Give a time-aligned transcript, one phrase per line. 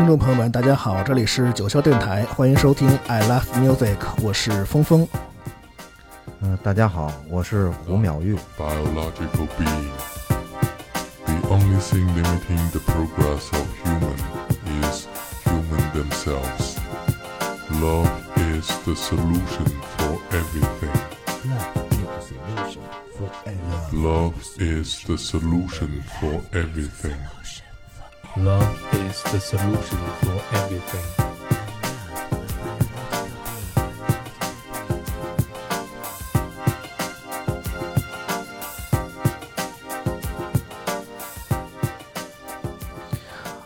[0.00, 5.06] 听众朋友们，大家好，这里是九霄电台，欢迎收听 I Love Music，我是峰峰。
[6.40, 8.36] 嗯、大家好，我是胡淼玉。
[8.58, 9.90] biological being.
[11.24, 14.16] The only thing limiting the progress of human
[14.82, 15.06] is
[15.44, 16.78] human themselves.
[17.80, 20.92] Love is the solution for everything.
[23.92, 27.16] Love is the solution for everything.
[28.37, 31.05] Love is the solution for everything.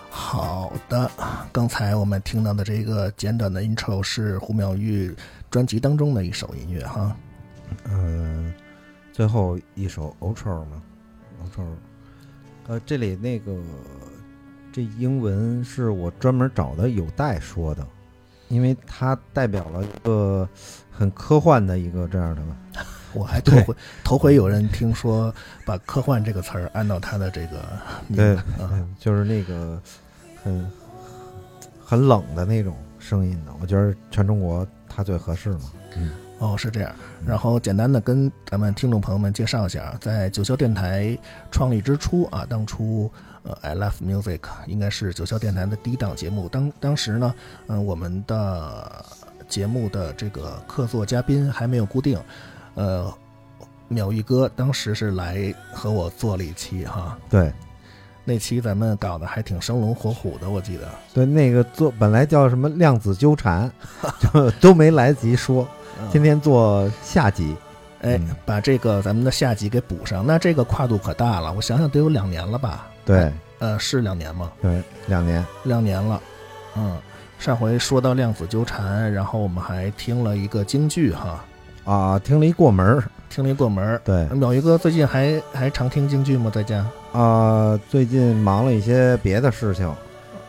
[0.09, 1.09] 好的，
[1.53, 5.15] 刚才我们听到的这个简短的 intro 是胡淼玉
[5.49, 7.15] 专辑当中的一首音乐哈。
[7.85, 8.53] 嗯、
[9.13, 10.81] 最后一首 outro 嘛
[11.43, 11.65] ，outro，
[12.67, 13.53] 呃，这里那个
[14.75, 17.87] 这英文是我专门找的有待说的，
[18.49, 20.45] 因为它代表了一个
[20.91, 22.41] 很科幻的一个这样的，
[23.15, 25.33] 我还头回头回有人听说
[25.65, 27.63] 把科幻这个词儿按到他的这个
[28.13, 28.37] 对
[28.99, 29.81] 就是那个
[30.43, 30.69] 很
[31.81, 35.71] 很冷的那种声音的，我觉得全中国它最合适嘛。
[35.95, 36.93] 嗯，哦，是这样。
[37.25, 41.17] 然后简单的跟咱们听众朋友们介绍一下，在九霄电台
[41.49, 43.09] 创立之初啊，当初
[43.45, 46.49] 呃，I Love Music 应该是九霄电台的第一档节目。
[46.49, 47.33] 当当时呢，
[47.67, 49.05] 嗯、我们的
[49.47, 52.19] 节目的这个客座嘉宾还没有固定，
[52.73, 53.13] 呃，
[53.89, 57.53] 淼玉哥当时是来和我做了一期哈，对
[58.23, 60.89] 那期咱们搞得还挺生龙活虎的，我记得。
[61.13, 63.71] 对，那个做本来叫什么量子纠缠，
[64.33, 65.63] 就都没来得及说。
[66.01, 67.55] 嗯今天做下集，
[68.01, 72.89] 哎嗯，把这个咱们的下集给补上，那这个跨度可大了，我想想得有两年了吧？
[73.05, 74.51] 对呃，是两年吗？
[74.61, 76.21] 对，两年，两年了，
[76.75, 76.97] 嗯，
[77.39, 81.45] 上回说到量子纠缠，然后我们还听了一个京剧哈，
[81.85, 84.01] 啊，听了一过门儿，听了一过门儿。
[84.03, 86.51] 对淼鱼哥最近还还常听京剧吗？
[86.53, 86.85] 在家？
[87.13, 89.89] 啊，最近忙了一些别的事情，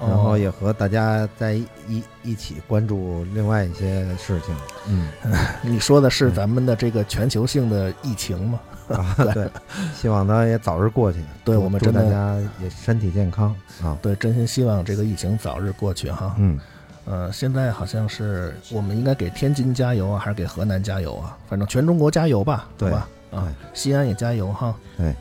[0.00, 4.54] 然后哦也和大家在一一一起关注另外一些事情，
[4.88, 5.08] 嗯
[5.62, 8.60] 你说的是咱们的这个全球性的疫情吗？
[8.88, 9.48] 啊，对，
[9.94, 16.34] 希望它也早日过去， 对我们祝大家也身体健康啊，对，真心希望这个疫情早日过去哈。
[16.38, 16.60] 嗯，
[17.04, 21.36] 呃，现在好像是我们应该给天津加油啊，还是给河南加油啊？
[21.48, 23.08] 反正全中国加油吧，对吧？
[23.32, 24.72] 啊对，西安也加油哈。
[24.96, 25.12] 对，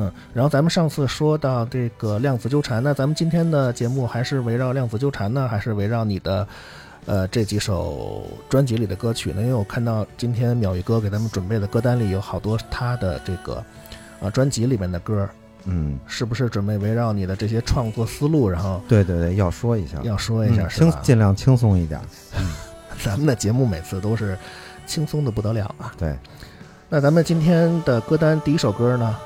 [0.00, 6.46] 嗯，然后咱们上次说到这个量子纠缠，那咱们今天的节目还是围绕量子纠缠呢，还是围绕你的
[7.04, 9.42] 呃这几首专辑里的歌曲呢？
[9.42, 13.64] 因为我看到今天淼宇哥给咱们准备的歌单里有好多他的这个
[14.20, 15.28] 啊专辑里面的歌，
[15.64, 21.00] 嗯，是不是准备围绕你的这些创作思路，然后对对对，要说一下，要说一下，嗯轻是吧？
[21.02, 22.00] 尽量轻松一点，
[23.02, 24.38] 咱们的节目每次都是
[24.86, 25.92] 轻松的不得了啊。
[25.98, 26.16] 对，
[26.88, 29.16] 那咱们今天的歌单第一首歌呢，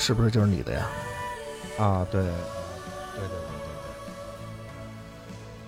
[0.00, 0.86] 是不是就是你的呀？
[1.78, 3.28] 啊，对，对对对对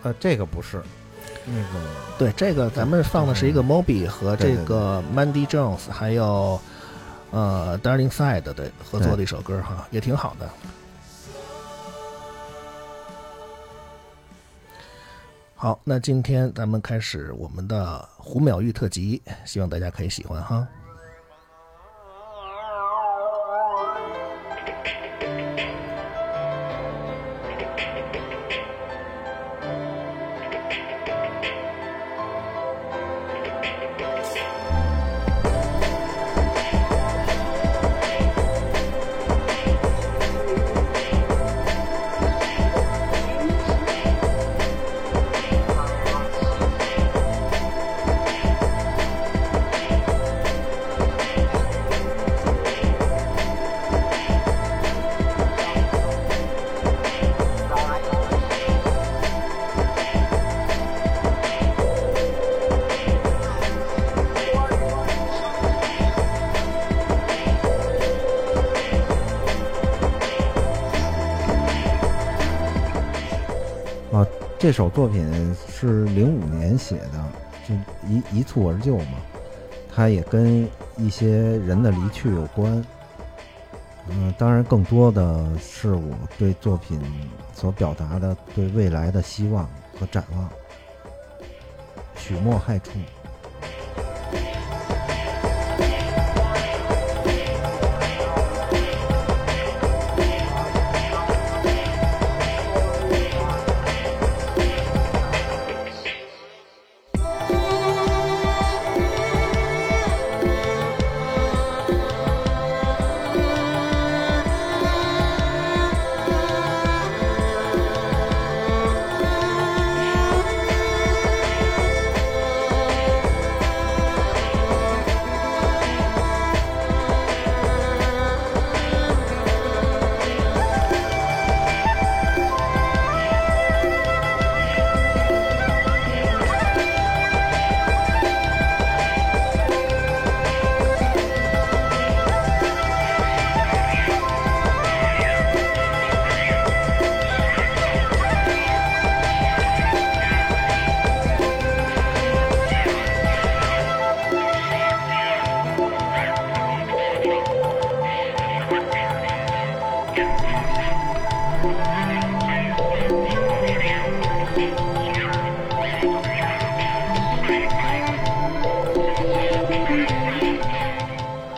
[0.03, 0.83] 对，呃，这个不是，
[1.47, 1.87] 那个
[2.19, 6.59] 对，这个咱们放的是一个 Moby 和这个 Mandy Jones 还有
[7.31, 10.51] 呃 Darling Side 的合作的一首歌哈，也挺好的。
[15.55, 20.67] 好，那今天咱们开始我们的胡淼玉特辑，希望大家可以喜欢哈。
[74.63, 75.29] 这首作品
[75.69, 77.25] 是零五年写的，
[77.67, 77.75] 就
[78.09, 79.19] 一一蹴而就嘛。
[79.93, 82.87] 它也跟一些人的离去有关。
[84.09, 87.01] 嗯，当然更多的是我对作品
[87.53, 89.69] 所表达的对未来的希望
[89.99, 90.49] 和展望。
[92.15, 92.93] 许墨害处。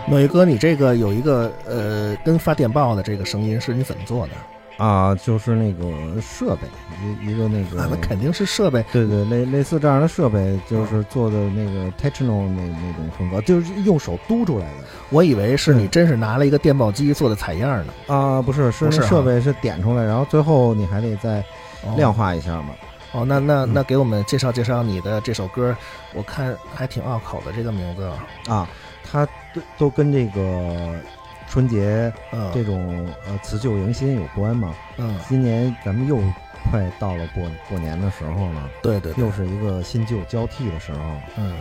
[0.06, 4.32] 墨鱼哥，你这个有一个呃，跟发电报的这个声音是你怎么做的？
[4.76, 6.66] 啊，就是那个设备，
[7.00, 8.84] 一一个那个，啊，那肯定是设备。
[8.92, 14.84] 对对，类类似这样的设备，就是做的那个 techno 那那种风格，就是用手嘟出来的。
[15.10, 17.92] 我以为是你真是拿了一个电报机做的采样呢。
[18.08, 21.38] 啊，不是，是设备是点出来，然后最后你还得再
[21.84, 22.70] 哦量化一下嘛。
[23.12, 25.74] 哦，那那嗯那给我们介绍介绍你的这首歌，
[26.14, 28.10] 我看还挺拗口的这个名字。
[28.48, 28.68] 啊，
[29.14, 29.24] 它
[29.54, 30.92] 都都跟这个
[31.48, 34.74] 春节嗯，这种呃辞旧迎新有关嘛。
[34.96, 36.16] 嗯，今年咱们又
[36.68, 40.98] 快到了过过年的时候了，对对对又，是一个新旧交替的时候，
[41.36, 41.52] 嗯，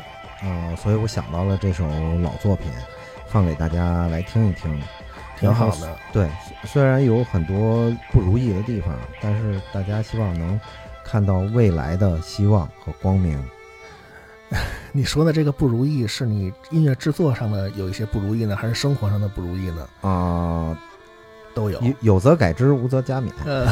[0.41, 1.87] 啊，所以我想到了这首
[2.23, 2.71] 老作品，
[3.27, 4.81] 放给大家来听一听。
[5.39, 5.95] 挺好的。
[6.11, 6.27] 对，
[6.63, 10.59] 虽虽然有很多不如意的地方，但是大家希望能
[11.03, 13.37] 看到未来的希望和光明。
[14.91, 19.87] 你说的这个不如意，是你音乐制作上的有一些不如意呢，还是生活上的不如意呢？
[20.01, 20.77] 啊、
[21.55, 21.81] 都有。
[21.81, 23.29] 有有则改之，无则加勉。
[23.45, 23.65] 呃，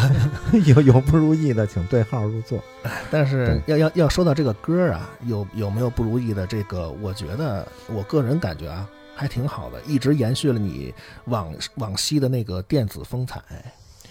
[0.65, 2.59] 有有不如意的，请对号入座。
[3.11, 6.47] 但是要要要说到这个歌啊，有有没有不如意的？
[6.47, 10.93] 这个我觉得，我个人感觉啊，还挺好的，一直延续了你
[11.25, 13.39] 往往昔的那个电子风采。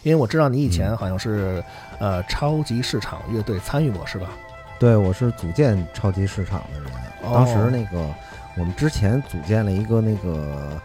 [0.02, 1.62] 因为我知道你以前嗯好像是、
[1.98, 4.30] 呃超级市场乐队参与过，是吧？
[4.80, 6.90] 对，我是组建超级市场的人。
[7.22, 8.02] 哦当时那个
[8.56, 10.80] 我们之前组建了一个那个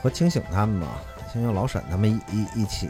[0.00, 0.86] 和清醒他们嘛，
[1.32, 2.88] 清醒老沈他们一一一起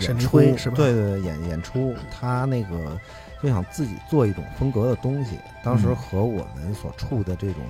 [0.00, 2.98] 演出，是吧对对对，演演出，他那个
[3.42, 5.38] 就想自己做一种风格的东西。
[5.62, 7.62] 当时嗯和我们所处的这种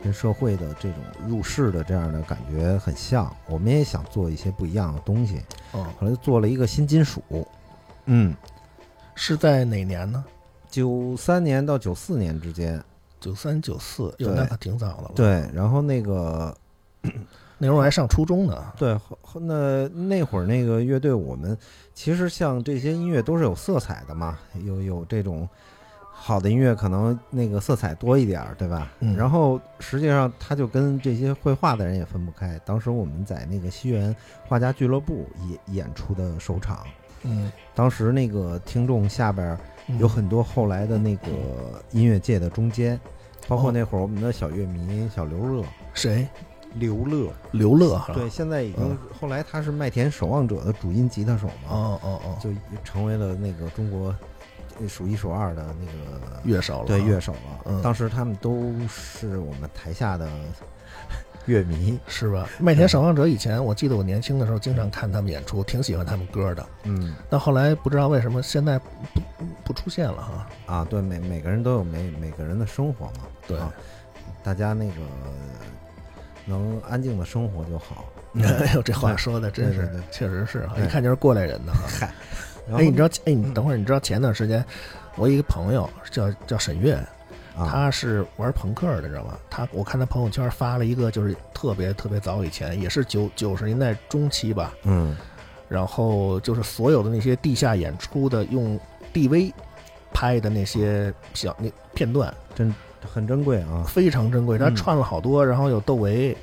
[0.00, 5.42] 跟社会的这种入世的这样的感觉很像，我们也想做一些不一样的东西。
[5.72, 7.20] 哦，后来就做了一个新金属，
[8.04, 8.36] 嗯，
[9.16, 10.24] 是在哪年呢？
[10.70, 12.82] 九三年到九四年之间，
[13.18, 16.56] 九三九四，那可挺早的了。，对，然后那个
[17.58, 18.72] 那时候我还上初中呢。
[18.78, 18.98] 对，
[19.34, 21.56] 那那会儿那个乐队，我们
[21.92, 25.48] 其实像这些音乐都是有色彩的嘛，有有这种
[26.12, 28.90] 好的音乐可能那个色彩多一点儿，对吧？
[29.00, 32.58] 嗯然后实际上他就跟这些绘画的人也分不开。
[32.64, 34.14] 当时我们在那个西园
[34.46, 36.86] 画家俱乐部演演出的首场，
[37.24, 39.58] 嗯，当时那个听众下边
[39.98, 41.28] 有很多后来的那个
[41.90, 42.98] 音乐界的中间，
[43.48, 46.26] 包括哦那会儿我们的小乐迷小刘乐，谁？
[46.74, 47.32] 刘乐。
[47.50, 48.14] 刘乐哈。
[48.14, 52.50] 对，现在已经嗯后来他是麦田守望者的主音吉他手嘛，哦哦哦，就
[52.84, 54.14] 成为了那个中国
[54.80, 56.86] 呃数一数二的那个乐手了。
[56.86, 57.38] 对乐手了。
[57.66, 60.30] 嗯当时他们都是我们台下的
[61.50, 62.48] 乐迷，是吧？
[62.58, 66.64] 麦田守望者以前我记得我年轻的时候经常看他们演出，挺喜欢他们歌的。
[66.84, 69.20] 嗯但后来不知道为什么现在不
[69.64, 70.46] 不出现了哈。
[70.66, 73.72] 啊，对，每每个人都有每每个人的生活嘛，对，啊
[74.42, 74.94] 大家那个
[76.46, 78.04] 能安静的生活就好。
[78.40, 82.08] 哎呦，这话说的真是对对对，确实是哈，一看就是过来人的哈。
[82.76, 83.08] 哎，你知道？
[83.24, 84.64] 哎，你等会儿，你知道前段时间
[85.16, 87.04] 我一个朋友叫叫沈月，啊
[87.56, 89.36] 他是玩朋克的，知道吗？
[89.48, 95.16] 他我看他朋友圈发了一个，就是特别特别早以前，也是九九十年代中期吧，嗯。
[95.68, 98.78] 然后就是所有的那些地下演出的用
[99.14, 99.52] DV
[100.12, 102.32] 拍的那些小那片段。
[102.56, 106.36] 真很珍贵啊，非常珍贵，他嗯串了好多，然后有窦唯。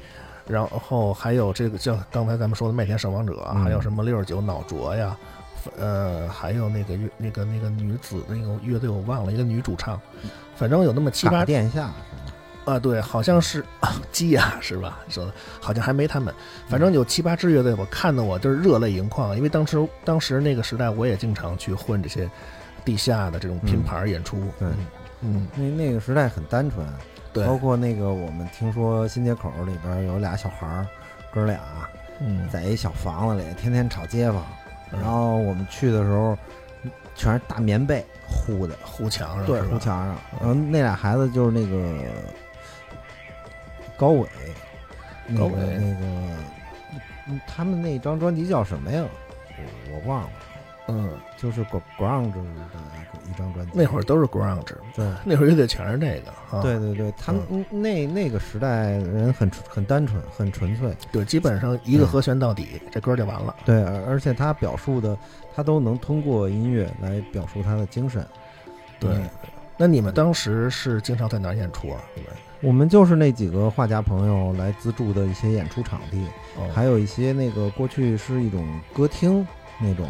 [0.48, 3.64] 然后还有这个像刚才咱们说的麦田守望者，嗯。
[3.66, 5.18] 还有什么六十九脑浊呀，
[5.78, 10.00] 呃，还有那个乐那个那个女子那个乐队我忘了，一个女主唱，
[10.58, 11.94] 反正有那么七八打殿下是吧？
[12.74, 15.00] 啊，对，好像是啊，基呀，是吧？
[15.08, 16.34] 说的，好像还没他们，
[16.68, 22.30] 反正有七八支乐队，我看的我就是热泪盈眶，因为当时当时那个时代，我也经常去混这些
[22.84, 24.38] 地下的这种拼盘演出。
[24.60, 24.68] 对。
[25.22, 26.86] 嗯，那那个时代很单纯，
[27.34, 30.86] 对，包括那个我们听说新街口里边有俩小孩儿，
[31.34, 31.60] 哥俩
[32.20, 34.46] 嗯，在一小房子里天天吵街坊，
[34.92, 35.00] 嗯。
[35.02, 36.38] 然后我们去的时候
[37.16, 40.16] 全是大棉被糊的，糊墙上对，糊墙上。
[40.40, 42.04] 然后那俩孩子就是那个
[43.98, 44.28] 高伟，
[45.38, 46.06] 高伟那个，
[47.28, 49.04] 嗯他们那张专辑叫什么呀？
[49.58, 50.30] 我我忘了，
[50.88, 52.40] 嗯，就是 Gr- Grunge 的
[53.26, 53.72] 一一张专辑。
[53.74, 55.06] 那会儿都是 grunge，对。
[55.26, 56.62] 那会儿乐队全是这个啊。
[56.62, 60.96] 对对对，他们那那个时代人很纯很单纯，很纯粹。
[61.12, 63.56] 对，基本上一个嗯和弦到底，这歌就完了。
[63.66, 65.18] 对，而而且他表述的，
[65.56, 68.26] 他都能通过音乐来表述他的精神。
[69.00, 69.30] 对嗯，
[69.78, 72.02] 那你们当时是经常在哪儿演出啊？
[72.16, 72.32] 你们？
[72.62, 76.26] 我们就是那几个画家朋友来资助的一些演出场地，
[76.58, 78.66] 哦还有一些那个过去是一种
[78.96, 79.46] 歌厅
[79.80, 80.10] 那种，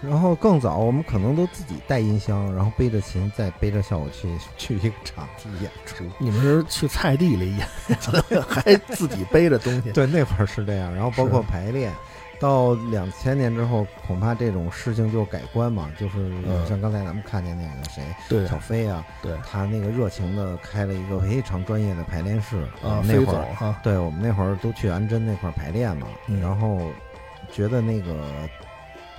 [0.00, 6.04] 然后更早，我们可能都自己带音箱，然后背着琴，再背着效果器去一个场地演出。
[6.18, 7.66] 你们是去菜地里演，
[8.48, 9.90] 还自己背着东西。
[9.92, 10.94] 对，那会儿是这样。
[10.94, 11.92] 然后包括排练，
[12.38, 22.56] 到两千年之后，恐怕这种事情就改观嘛，就是嗯像刚才咱们看见那个谁，对小飞啊，对他那个热情的开了一个非常专业的排练室。
[22.84, 26.78] 啊，那会儿，啊，对我们那会儿都去安贞那块儿排练嘛，嗯然后
[27.50, 28.14] 觉得那个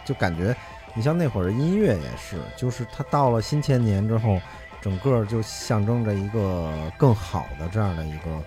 [0.09, 0.55] 就感觉，
[0.95, 4.41] 你像那会儿的音乐也是，就是它到了新千年之后，
[4.81, 8.43] 整个就象征着一个更好的这样的一个，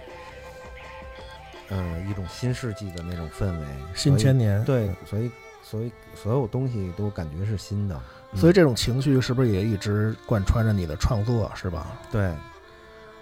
[1.69, 3.67] 呃，一种新世纪的那种氛围。
[3.95, 4.65] 新千年。
[4.65, 5.31] 对，所以
[5.63, 7.95] 所以所有东西都感觉是新的，
[8.33, 11.87] 嗯所以这种情绪是不是也一直贯穿着你的创作，是吧？
[12.11, 12.35] 对，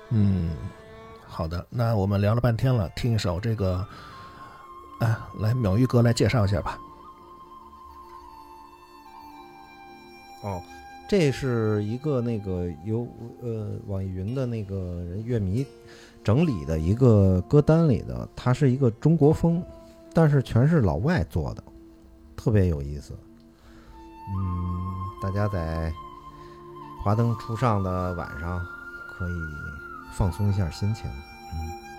[0.09, 0.53] 嗯，
[1.27, 3.87] 好的，那我们聊了半天了，听一首这个，
[5.01, 6.79] 哎，来淼玉哥来介绍一下吧。
[10.43, 10.63] 哦，
[11.09, 13.07] 这是一个那个由
[13.43, 15.67] 呃网易云的那个人乐迷
[16.25, 19.63] 整理的一个歌单里的，它是一个中国风，
[20.15, 21.63] 但是全是老外做的，
[22.37, 23.13] 特别有意思。
[24.33, 24.87] 嗯，
[25.23, 25.93] 大家在
[27.03, 28.65] 华灯初上的晚上
[29.13, 29.35] 可以
[30.13, 31.11] 放松一下心情。
[31.53, 31.90] 嗯。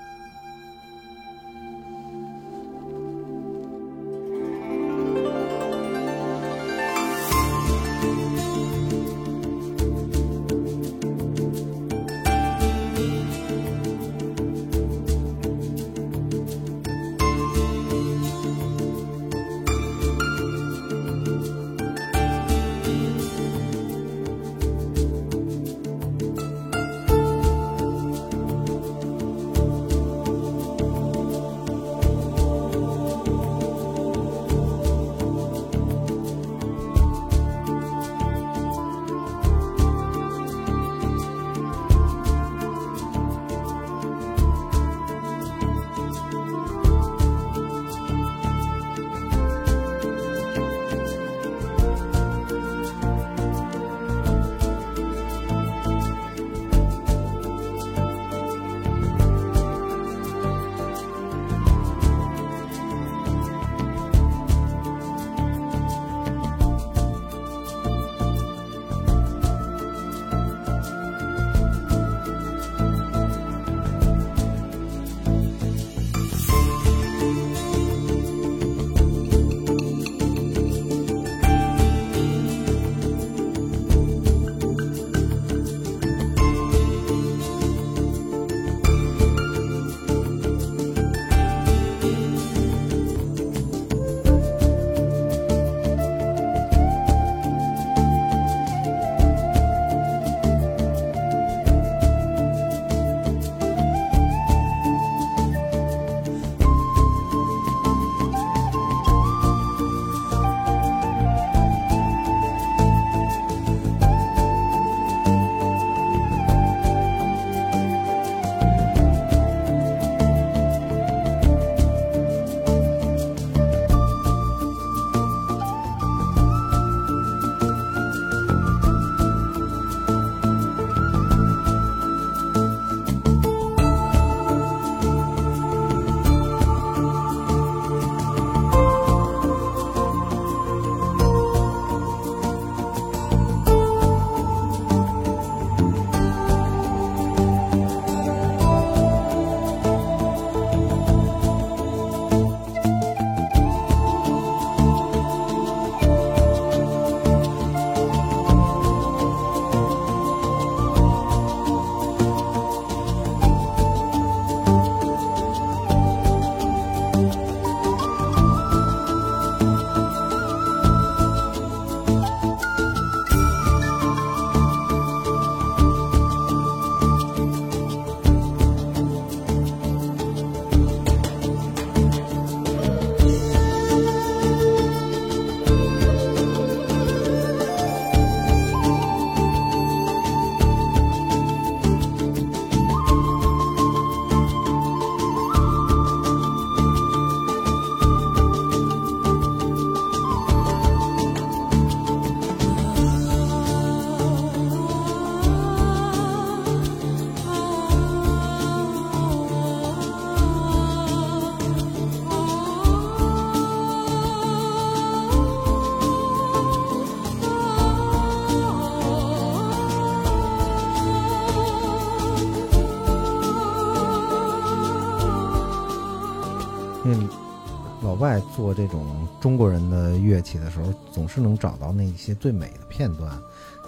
[229.41, 233.29] 中国人的乐器的时候，总是能找到那些最美的片段。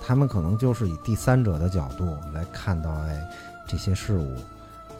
[0.05, 3.21] 他们可能就是以第三者的角度来看到哎
[3.67, 4.35] 这些事物，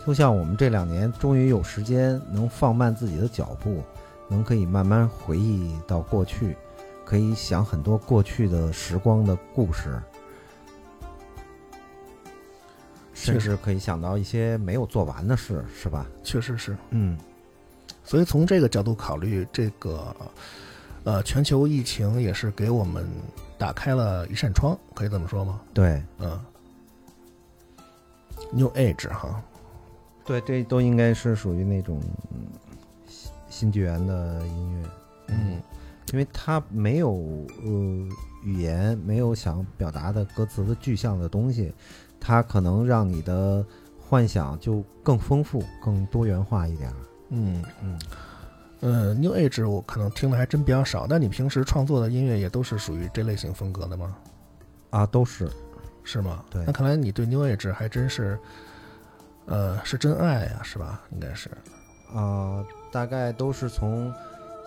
[0.06, 3.84] 就像我们这两年终于有时间能放慢自己的脚步，
[4.30, 6.56] 能可以慢慢回忆到过去，
[7.04, 10.00] 可以想很多过去的时光的故事，
[13.14, 16.06] 甚至可以想到一些没有做完的事，是吧？
[16.24, 16.78] 确实是。
[16.92, 17.18] 嗯，
[18.04, 20.16] 所以从这个角度考虑，这个
[21.04, 23.08] 呃全球疫情也是给我们
[23.58, 25.62] 打开了一扇窗，可以这么说吗？
[25.74, 26.40] 对嗯
[28.52, 29.42] ，New Age 哈，
[30.26, 32.48] 对，这都应该是属于那种嗯
[33.08, 34.90] 新新纪元的音乐。
[35.28, 35.62] 嗯，
[36.12, 37.12] 因为它没有
[37.64, 38.08] 呃
[38.44, 41.74] 语言，没有想表达的歌词的具象的东西，
[42.20, 43.66] 它可能让你的
[44.00, 46.96] 幻想就更丰富、更多元化一点儿。
[47.30, 48.00] 嗯嗯，
[48.82, 54.16] 呃，New Age 我可能听的还真比较少，但你平时创作的音乐也都是属于这类型风格的吗？
[54.90, 55.50] 啊，都是
[56.04, 56.44] 是吗？
[56.50, 58.38] 对那看来你对 New Age 还真是，
[59.46, 61.02] 呃，是真爱呀、是吧？
[61.12, 61.50] 应该是。
[62.14, 64.14] 啊、大概都是从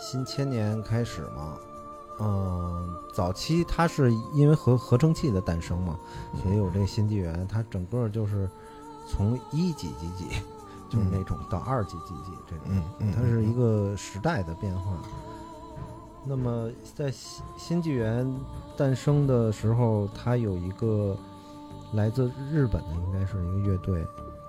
[0.01, 1.57] 新千年开始嘛。
[2.19, 5.97] 嗯，早期它是因为合合成器的诞生嘛，
[6.43, 8.49] 所以有这新纪元，它整个就是
[9.07, 10.25] 从一几几几，
[10.89, 12.65] 就是那种到二级几几这种。
[12.69, 14.93] 嗯嗯，它是一个时代的变化。
[16.25, 18.29] 那么在新新纪元
[18.77, 21.17] 诞生的时候，它有一个
[21.93, 24.05] 来自日本的，应该是一个乐队，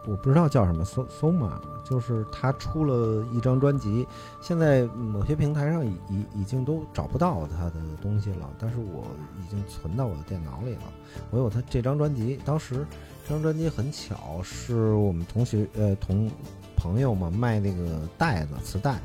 [0.08, 1.52] 我不知道叫什么，so soma，
[1.84, 4.08] 就是他出了一张专辑，
[4.42, 9.04] 现在某些平台上已已已经都找不到他的东西了，但是我
[9.38, 10.84] 已经存到我的电脑里了，
[11.30, 12.88] 我有他这张专辑，当时
[13.28, 16.32] 这张专辑很巧，是我们同学呃同
[16.78, 19.02] 朋友嘛卖那个袋子磁带、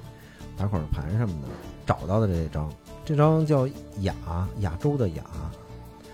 [0.57, 1.49] 打口盘什么的
[1.85, 2.73] 找到的这张，
[3.05, 3.67] 这张叫
[4.03, 4.15] 雅
[4.61, 5.25] 亚洲的雅，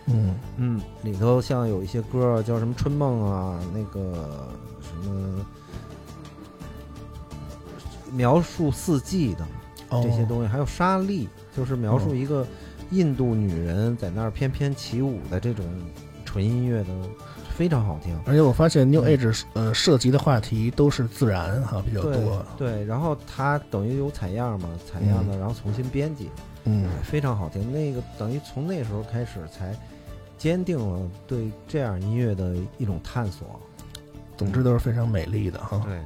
[0.06, 0.34] 嗯。
[0.56, 4.67] 嗯，里头像有一些歌儿叫什么《春梦》啊，那个什
[4.98, 5.46] 么
[8.12, 9.46] 描述四季的
[9.90, 12.46] 哦这些东西，还有沙粒，就是描述一个
[12.90, 15.64] 印度女人在那儿翩翩起舞的这种
[16.24, 16.90] 纯音乐的，
[17.54, 18.18] 非常好听。
[18.24, 26.30] 而且我发现 New Age 呃涉及的话题都是自然哈比较对多，对，然后它等于有采样嘛，采样的，然后重新编辑，
[26.64, 27.72] 嗯哎非常好听。
[27.72, 29.74] 那个等于从那时候开始才
[30.38, 33.60] 坚定了对这样音乐的一种探索。
[34.38, 35.82] 总之都是非常美丽的哈。
[35.84, 36.00] 对，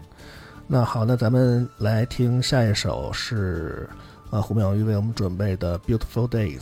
[0.66, 3.88] 那好，那咱们来听下一首是
[4.30, 6.58] 啊胡淼玉为我们准备的《Beautiful Days》。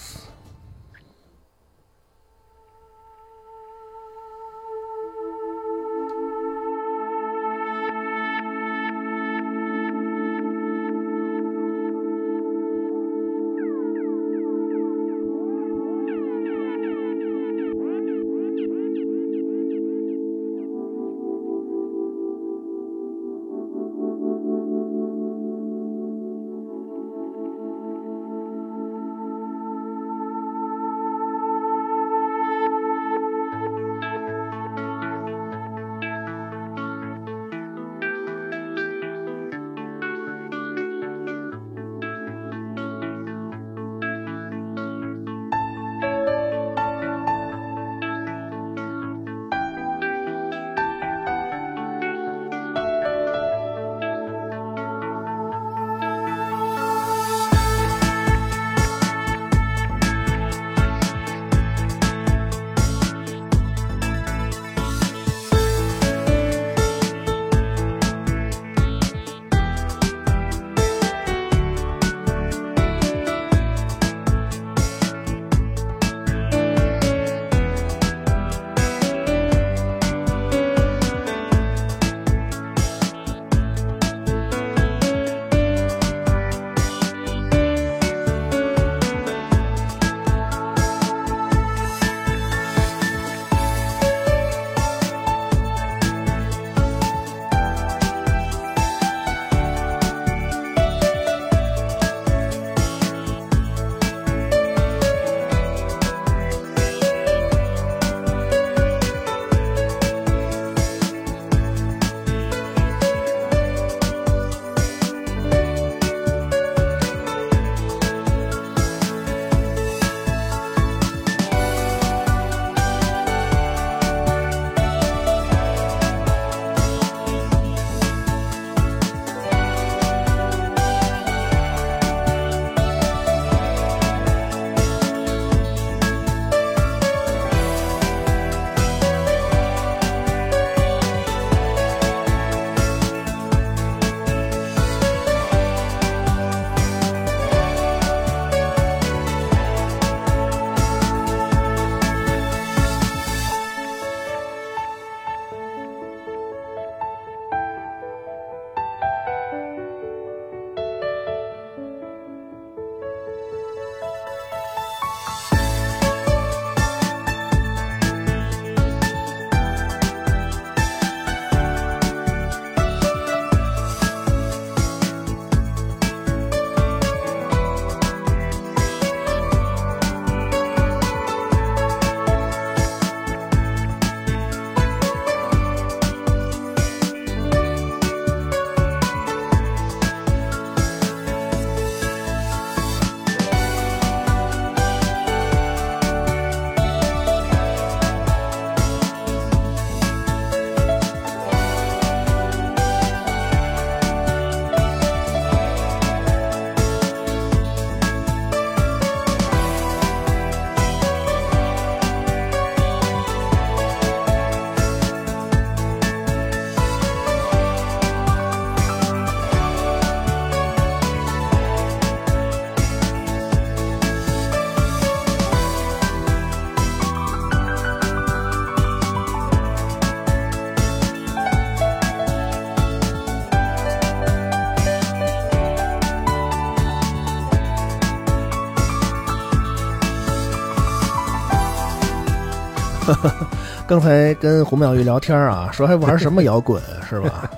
[243.91, 247.51] 刚才跟胡妙玉聊天啊， 说还玩什么摇滚是吧？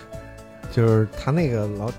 [0.72, 1.90] 就是他那个老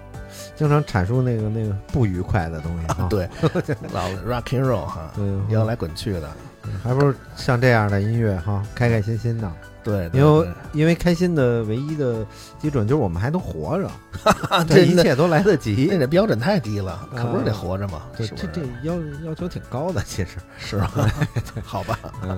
[0.55, 3.29] 经常阐述那个那个不愉快的东西啊，对，
[3.93, 6.27] 老 rock and roll 哈，嗯，摇来滚去的，
[6.83, 9.51] 还不如像这样的音乐哈，开开心心的。
[9.83, 12.25] 对，对因为因为开心的唯一的
[12.59, 13.87] 基准就是我们还能活着，
[14.49, 15.87] 啊这这一切都来得那及。
[15.87, 18.01] 这标准太低了，可不是得啊活着吗？
[18.17, 20.31] 这这这要要求挺高的，其实。
[20.57, 20.91] 是吧？
[21.63, 22.37] 好吧，嗯，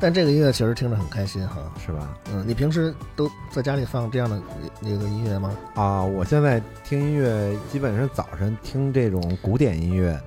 [0.00, 1.72] 但这个音乐其实听着很开心哈。
[1.78, 2.18] 是吧？
[2.30, 4.40] 嗯，你平时都在家里放这样的
[4.80, 5.56] 那个音乐吗？
[5.74, 10.20] 啊，我现在听音乐基本上早晨听这种古典音乐，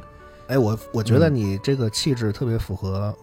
[0.48, 3.16] 哎，我我觉得嗯你这个气质特别符合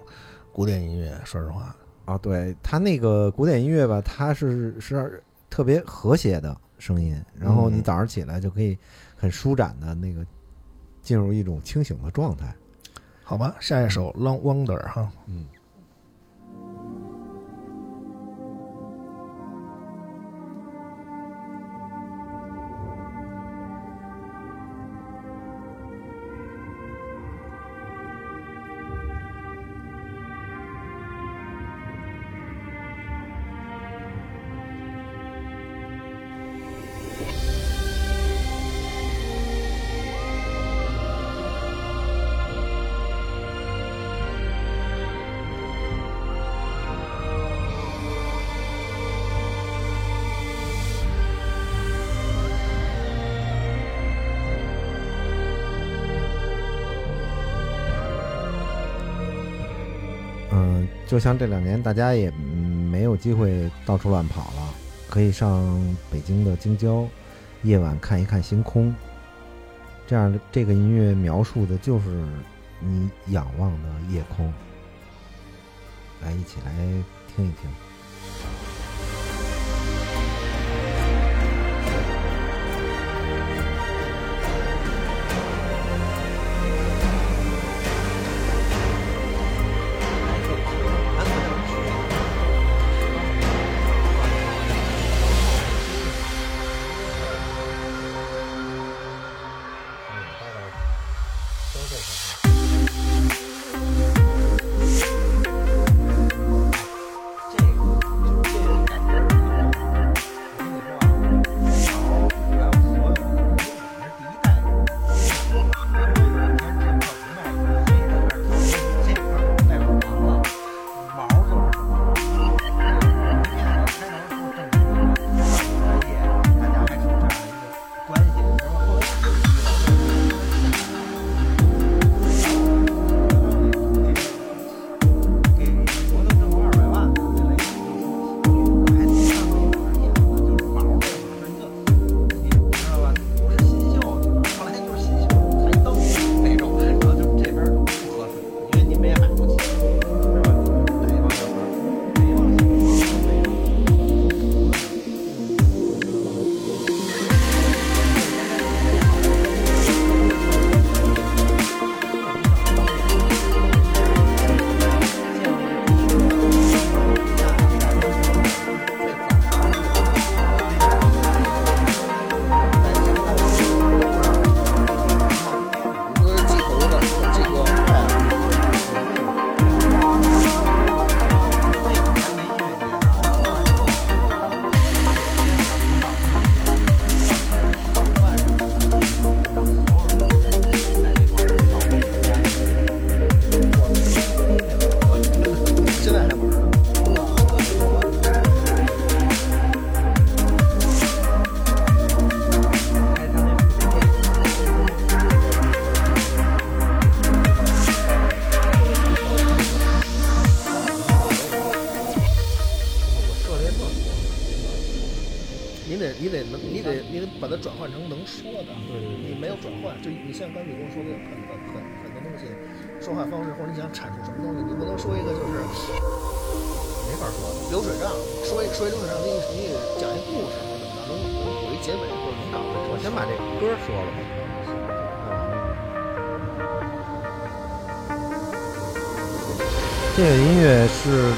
[0.52, 1.74] 古典音乐，说实话。
[2.04, 8.76] 啊，对它那个古典音乐吧，它是是特别和谐的声音，然后你嗯早上起来就可以
[9.16, 10.24] 很舒展的那个
[11.00, 12.54] 进入一种清醒的状态。
[13.22, 15.10] 好吧，下一首《Long Wonder》哈。
[15.26, 15.46] 嗯。
[61.14, 62.28] 就像这两年大家也
[62.90, 64.74] 没有机会到处乱跑了，
[65.08, 65.62] 可以上
[66.10, 67.06] 北京的京郊，
[67.62, 68.92] 夜晚看一看星空。
[70.08, 72.26] 这样的这个音乐描述的就是
[72.80, 74.52] 你仰望的夜空。
[76.20, 76.72] 来，一起来
[77.36, 77.70] 听一听。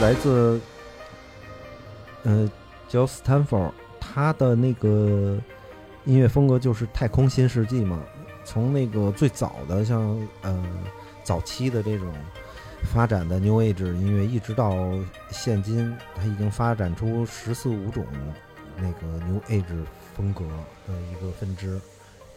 [0.06, 0.60] 来自，
[2.22, 2.48] 呃
[2.88, 5.36] 叫 Stanford，他的那个
[6.04, 8.00] 音乐风格就是太空新世纪嘛，
[8.44, 10.64] 从那个最早的像呃
[11.24, 12.14] 早期的这种
[12.84, 14.76] 发展的 New Age 音乐，一直到
[15.32, 18.06] 现今，它已经发展出十四五种
[18.76, 19.84] 那个 New Age
[20.16, 20.44] 风格
[20.86, 21.80] 的一个分支。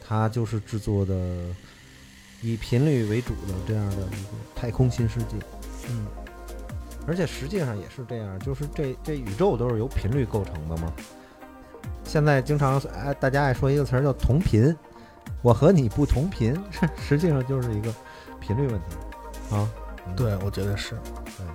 [0.03, 1.13] 它就是制作的
[2.41, 5.35] 以频率为主的这样的一个太空新世界。
[5.87, 6.07] 嗯，
[7.09, 10.93] 而且实际上也是这样，就是这这宇宙都是由频率构成的嘛。
[12.03, 14.75] 现在经常哎，大家爱说一个词儿叫同频，
[15.41, 16.55] 我和你不同频，
[16.95, 17.91] 实际上就是一个
[18.39, 19.67] 频率问题啊。
[20.05, 20.95] 嗯对，我觉得是。
[20.95, 21.49] 啊，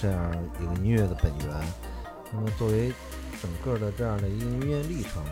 [0.00, 1.48] 这样一个音乐的本源。
[2.32, 2.92] 那么作为
[3.42, 5.22] 整个的这样的一个音乐历程，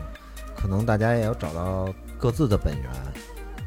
[0.57, 2.91] 可能大家也要找到各自的本源。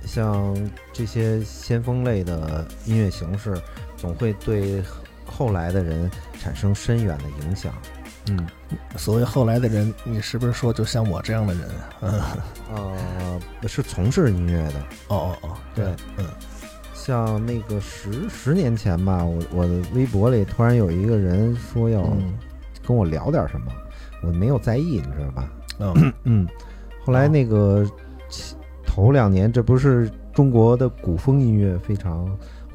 [0.05, 0.55] 像
[0.91, 3.59] 这些先锋类的音乐形式，
[3.95, 4.83] 总会对
[5.25, 7.73] 后来的人产生深远的影响。
[8.29, 8.47] 嗯，
[8.97, 11.69] 所谓后来的人，你是不是说就像我这样的人？
[12.01, 12.21] 嗯，
[12.73, 15.85] 呃，是从事音乐的，哦哦哦，对，
[16.17, 16.25] 嗯，
[17.05, 22.33] 像那个十十年前吧，我我的微博里突然有一个人说要嗯。
[22.85, 23.71] 跟我聊点什么，
[24.21, 25.49] 我没有在意，你知道吧？
[25.79, 26.47] 嗯嗯，
[27.05, 27.85] 后来那个
[28.27, 32.25] 其头两年，这不是中国的古风音乐非常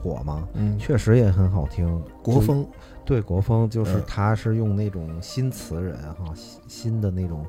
[0.02, 0.48] 火吗？
[0.54, 2.66] 嗯，确实也很好听，国风，
[3.04, 4.02] 对国风就是嗯。
[4.06, 7.44] 他是用那种新词人哈，新新的那种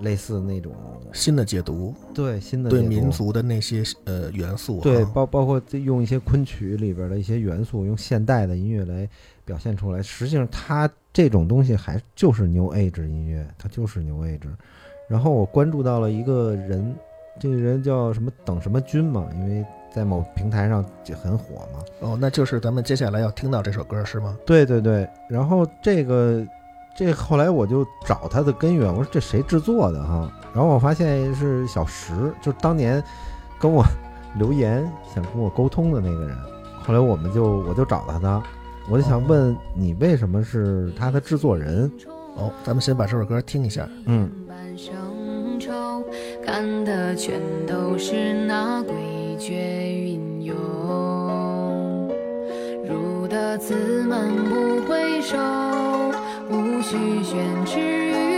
[0.00, 0.72] 类似那种
[1.12, 9.08] 新的解读，对新的对民族的那些呃元素，对，包包括用一些昆曲里边的一些元素，用现代的音乐来
[9.44, 10.00] 表现出来。
[10.02, 14.48] 实际上，它这种东西还就是 New Age 音乐，它就是 New Age。
[15.08, 16.94] 然后我关注到了一个人，
[17.38, 21.84] 这个人叫什么等什么君嘛，因为在某平台上就很火嘛。
[22.00, 24.38] 哦，那就是咱们接下来要听到这首歌是吗？
[24.46, 26.46] 对对对，然后这个
[26.96, 30.30] 这后来我就找它的根源，我说这谁制作的哈？
[30.54, 33.02] 然后我发现是小石，就是当年
[33.58, 33.84] 跟我
[34.38, 36.36] 留言想跟我沟通的那个人。
[36.86, 38.42] 后来我们就我就找到他，
[38.88, 41.90] 我就想问你为什么是他的制作人？
[42.36, 43.88] 哦，咱们先把这首歌听一下。
[44.06, 44.94] 嗯，半生
[45.58, 46.04] 愁，
[46.44, 48.92] 看的全都是那诡
[49.38, 50.54] 谲云涌。
[52.86, 55.36] 入得此门不回首，
[56.84, 58.33] 无需宣之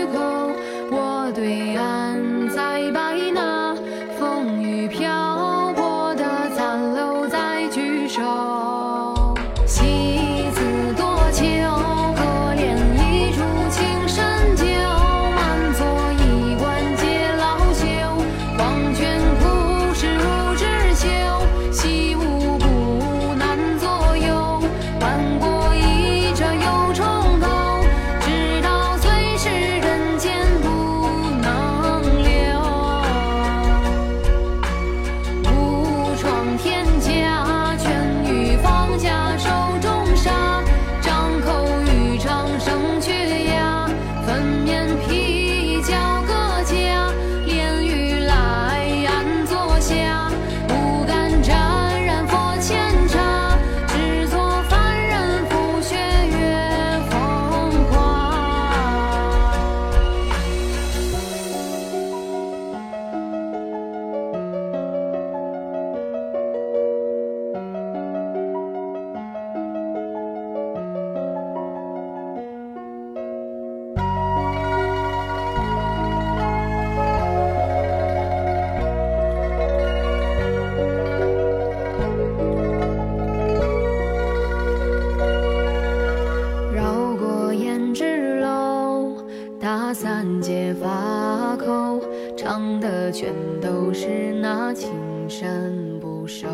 [93.19, 94.91] 全都是那情
[95.27, 96.47] 深不寿。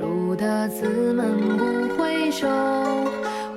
[0.00, 1.64] 入得此门不
[1.96, 2.48] 回首，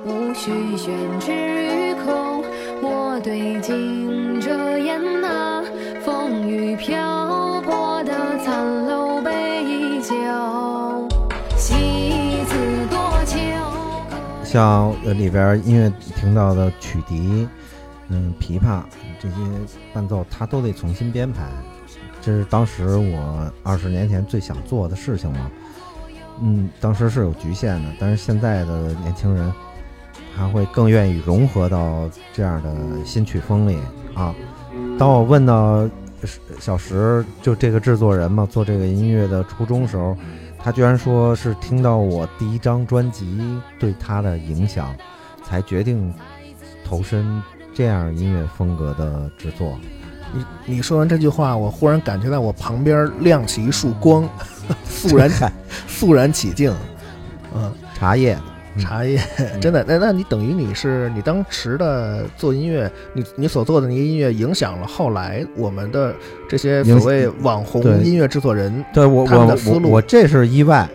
[0.04, 2.44] 无需宣之于口。
[2.80, 5.64] 我对镜遮掩那
[6.00, 8.12] 风雨漂泊的
[8.44, 10.14] 残楼杯酒，
[11.56, 11.74] 戏
[12.46, 12.54] 子
[12.88, 13.36] 多秋。
[14.44, 17.48] 像里边音乐听到的曲笛，
[18.10, 18.82] 嗯，琵琶
[19.20, 19.36] 这些
[19.92, 21.44] 伴奏，他都得重新编排。
[22.20, 25.50] 这是当时我二十年前最想做的事情嘛。
[26.40, 29.52] 嗯，当时是有局限的，但是现在的年轻人，
[30.36, 32.72] 他会更愿意融合到这样的
[33.04, 33.76] 新曲风里
[34.14, 34.34] 啊。
[34.98, 35.88] 当我问到
[36.60, 40.16] 小石，就这个制作人嘛，做这个音乐的初衷时候，
[40.58, 44.94] 他居然说是听到我第一张专辑对他的影响，
[45.44, 46.12] 才决定
[46.84, 47.42] 投身
[47.78, 49.78] 这样音乐风格的制作。
[50.34, 54.28] 你你说完这句话，我忽然感觉到我旁边亮起一束光，
[54.84, 55.30] 肃然
[55.86, 56.74] 肃然起敬。
[57.54, 58.36] 嗯，茶叶，
[58.74, 59.20] 嗯茶叶
[59.60, 66.12] 真的，那那你等于你是你当时的做音乐，你你所做的那些音乐影响了后来我们的
[66.48, 68.84] 这些所谓网红音乐制作人。
[68.92, 70.88] 对我他们我的思路我我这是意外，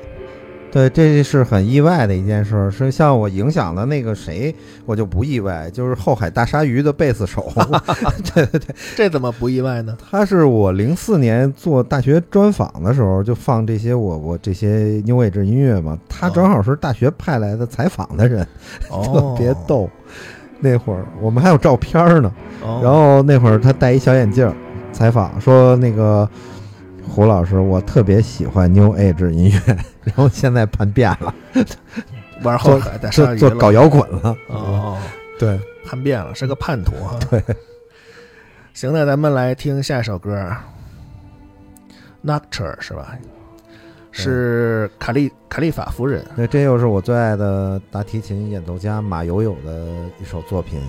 [0.73, 2.71] 对，这是很意外的一件事儿。
[2.71, 4.53] 是像我影响的那个谁，
[4.87, 7.47] 我就不意外，就是后海大鲨鱼的贝斯手。
[8.33, 9.95] 对对对，这怎么不意外呢？
[10.09, 18.41] 他是我零四年做大学专访的时候就放这些我我这些 New Age 音乐嘛，他正好是大学派来的采访的人，
[18.89, 19.87] 哦 特别逗。
[20.59, 22.31] 那会儿我们还有照片呢，
[22.63, 24.51] 哦然后那会儿他戴一小眼镜，
[24.91, 26.27] 采访说那个
[27.07, 31.33] 胡老师，我特别喜欢 New Age 音乐，然后现在叛变了，
[32.41, 34.35] 玩后海大鲨鱼了做做搞摇滚了。
[34.47, 34.97] 哦，
[35.37, 37.19] 对，叛变了，是个叛徒哈。
[37.29, 37.43] 对，
[38.73, 40.51] 行，那咱们来听下一首歌
[42.25, 43.15] ，Nocturne 是吧？
[44.11, 46.23] 是卡利卡利法夫人。
[46.35, 49.87] 那这又是我最爱的大提琴演奏家马友友的
[50.21, 50.79] 一首作品。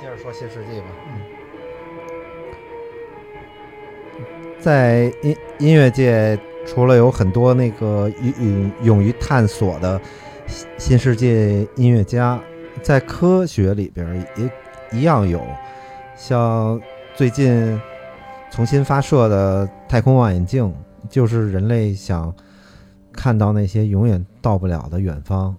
[0.00, 0.86] 接着说新世纪吧。
[1.06, 1.20] 嗯
[4.60, 6.36] 在音音乐界，
[6.66, 10.00] 除了有很多那个勇勇勇于探索的
[10.48, 12.40] 新新世界音乐家，
[12.82, 14.50] 在科学里边也
[14.90, 15.40] 一样有，
[16.16, 16.78] 像
[17.14, 17.80] 最近
[18.50, 20.74] 重新发射的太空望远镜，
[21.08, 22.34] 就是人类想
[23.12, 25.56] 看到那些永远到不了的远方。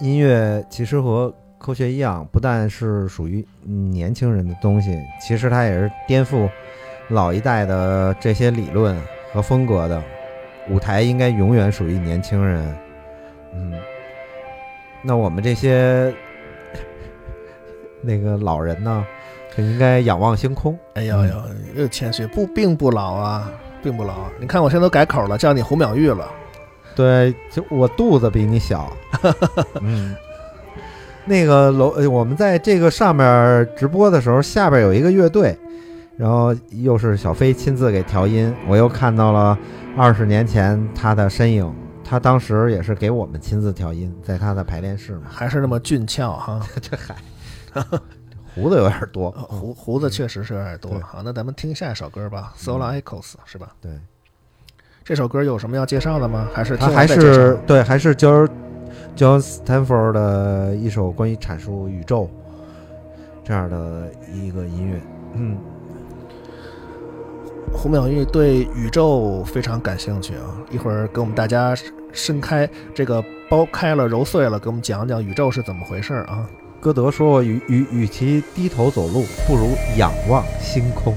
[0.00, 6.48] 音乐其实和科学一样，不但是属于嗯年轻人的东西，其实它也是颠覆
[7.08, 8.98] 老一代的这些理论
[9.30, 10.02] 和风格的。
[10.70, 12.74] 舞台应该永远属于年轻人。
[13.52, 13.74] 嗯，
[15.02, 16.14] 那我们这些
[18.00, 19.04] 那个老人呢，
[19.54, 20.78] 就应该仰望星空。
[20.94, 21.42] 哎呦呦，
[21.74, 23.52] 又谦虚，不，并不老啊，
[23.82, 24.28] 并不老。
[24.38, 26.26] 你看我现在都改口了，叫你胡淼玉了。
[26.94, 28.92] 对，就我肚子比你小。
[29.80, 30.14] 嗯，
[31.24, 35.56] 那个楼，呃我们在这个上面直播的时候，下边有一个乐队，
[36.16, 39.58] 然后又是小飞亲自给调音，我又看到了
[39.96, 41.72] 二十年前他的身影。
[42.02, 45.26] 他当时也是给我们亲自调音，在他的排练室嘛。
[45.28, 47.14] 还是那么俊俏哈， 这嗨，
[48.52, 51.00] 胡子有点多呃，胡胡子确实是有点多对。
[51.02, 53.72] 好，那咱们听下一首歌吧，《Solar Echoes》是吧？
[53.80, 53.92] 对，
[55.04, 56.48] 这首歌有什么要介绍的吗？
[56.52, 58.48] 还是他还是对，还是 John
[59.16, 62.28] John Stanford 的一首关于阐述宇宙
[63.44, 65.00] 这样的一个音乐。
[65.34, 65.56] 嗯，
[67.72, 71.74] 胡淼玉对宇宙非常感兴趣啊，一会儿给我们大家
[72.12, 76.48] 伸开这个剥开了揉碎了，给我们讲讲宇宙是怎么回事啊。
[76.80, 81.14] 歌德说过：“与与与其低头走路，不如仰望星空。”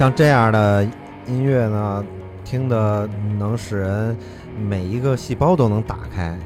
[0.00, 0.82] 像这样的
[1.26, 2.02] 音乐呢，
[2.42, 3.06] 听的
[3.38, 4.16] 能使人
[4.58, 6.38] 每一个细胞都能打开，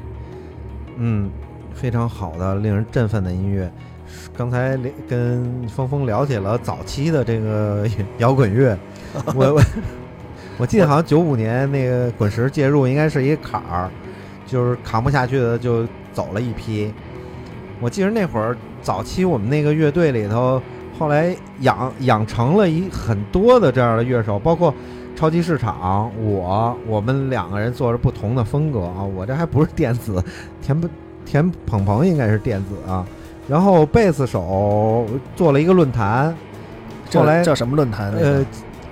[0.97, 1.31] 嗯，
[1.73, 3.71] 非常好的、令人振奋的音乐。
[4.35, 7.87] 刚才聊跟峰峰聊起了早期的这个
[8.17, 8.77] 摇滚乐，
[9.33, 9.61] 我我
[10.57, 13.89] 我记得好像九五年那个滚石介入应该是一坎儿，
[14.45, 16.93] 就是扛不下去的就走了一批。
[17.79, 20.61] 我记得那会儿早期我们那个乐队里头，
[20.97, 24.73] 后来养养成了一很多的这样的乐手，包括
[25.15, 30.23] 超级市场，我我们两个人做着不同的风格啊，我这还不是电子，
[30.61, 30.87] 田不
[31.25, 33.05] 田鹏鹏应该是电子啊，
[33.47, 36.35] 然后贝斯手做了一个论坛，
[37.13, 38.11] 后来叫什么论坛？
[38.13, 38.45] 那个呃，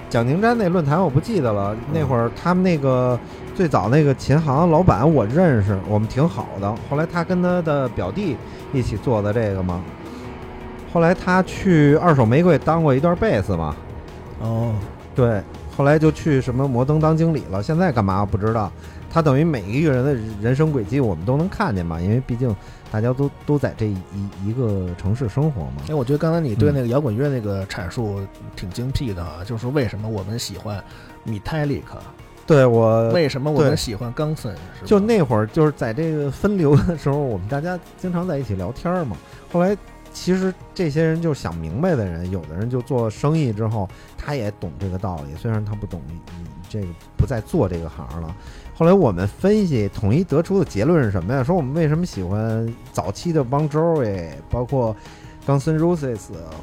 [0.10, 3.20] 蒋宁山那论坛我不记得了，那会儿他们那个
[3.56, 6.74] 最早那个琴行老板我认识，我们挺好的。
[6.90, 8.36] 后来他跟他的表弟
[8.72, 9.82] 一起做的这个嘛，
[10.94, 13.76] 后来他去二手玫瑰当过一段贝斯嘛，
[14.40, 14.76] 哦，
[15.16, 15.42] 对，
[15.76, 18.72] 后来就去什么摩登当经理了，现在干嘛不知道。
[19.10, 22.56] 他等于每一个人的人生轨迹我们都能看见嘛，因为毕竟
[22.92, 23.98] 大家都都在这一
[24.44, 25.84] 一个城市生活嘛。
[25.90, 28.20] 哎，我觉得刚才你对嗯那个摇滚乐那个阐述
[28.56, 30.84] 挺精辟的啊，就是为什么我们喜欢
[31.28, 32.02] Metallica，
[32.48, 34.52] 对我为什么我们喜欢冈森？
[34.76, 39.16] 是吧就那会儿，就是在这个分流的时候，我们大家经常在一起聊天嘛。
[39.52, 39.78] 后来，
[40.14, 46.20] 其实这些人就想明白的人，有的人就做生意之后，他也懂这个道理，虽然他不懂你
[46.70, 46.88] 这个
[47.18, 48.36] 不再做这个行了。
[48.76, 51.44] 后来我们分析，统一得出的结论是什么呀？
[51.44, 54.96] 说我们为什么喜欢早期的 Bon Jovi，包括
[55.46, 56.20] Guns N' Roses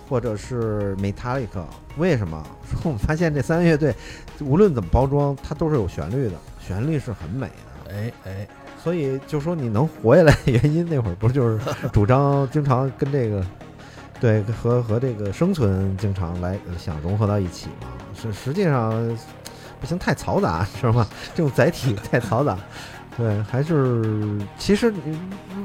[0.09, 1.65] 或者是 Metallica？
[1.97, 2.43] 为什么？
[2.69, 3.95] 说我们发现这三个乐队，
[4.41, 7.93] 无论怎么包装，它都是有旋律的，旋律是很美的。
[7.93, 8.49] 哎哎，
[8.83, 11.61] 所以就说你能活下来的，原因那会儿不是就是
[11.93, 13.45] 主张经常跟这个，
[14.19, 17.89] 对和和这个生存经常来想融合到一起嘛？
[18.15, 18.91] 是实际上
[19.81, 21.07] 不行，太嘈杂是吗？
[21.35, 22.59] 这种载体太嘈杂，
[23.21, 25.17] 对，还是其实你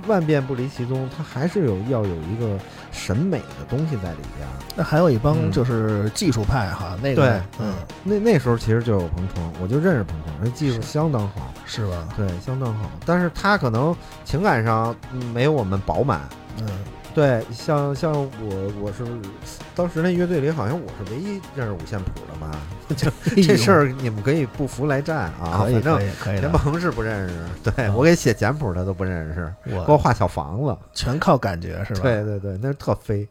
[0.07, 2.59] 万变不离其宗，它还是有要有一个
[2.91, 4.51] 审美的东西在里边儿。
[4.75, 11.53] 那还有一帮嗯就是技术派哈，那个对嗯，那那时候其实就有彭程，我就认识彭程，那技术相当好。
[11.67, 12.07] 是吧？
[12.15, 16.21] 对，相当好，但是他可能情感上嗯没有我们饱满。
[16.59, 16.67] 嗯，
[17.15, 19.05] 对，像像我我是
[19.73, 22.51] 当时那乐队里好像我是唯一认识五线谱的吧？
[22.95, 23.09] 就
[23.41, 30.77] 这事儿你们可以不服来战啊，反正田鹏是不认识，对嗯我给写简谱他都不认识，给我我画小房子。
[30.93, 32.01] 全靠感觉是吧？
[32.03, 33.25] 对对对，那是特飞。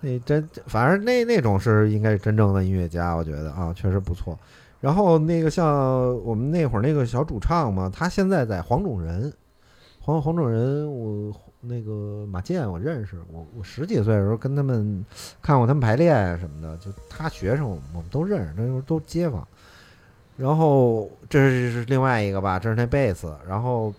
[0.00, 4.38] 那真，反正那那种是应该是真正的音乐家，我觉得啊，确实不错。
[4.82, 5.66] 然后那个像
[6.24, 9.32] 我们那会儿那个小主唱嘛，他现在在黄种人，
[9.98, 11.32] 黄黄种人，我
[11.66, 15.04] 那个马健我认识，我我十几岁的时候跟他们
[15.40, 19.46] 看过他们排练什么的，就他学生我们我们都认识，那时候都街坊。
[20.36, 23.94] 然后这是是另外一个吧，这是那贝斯，然后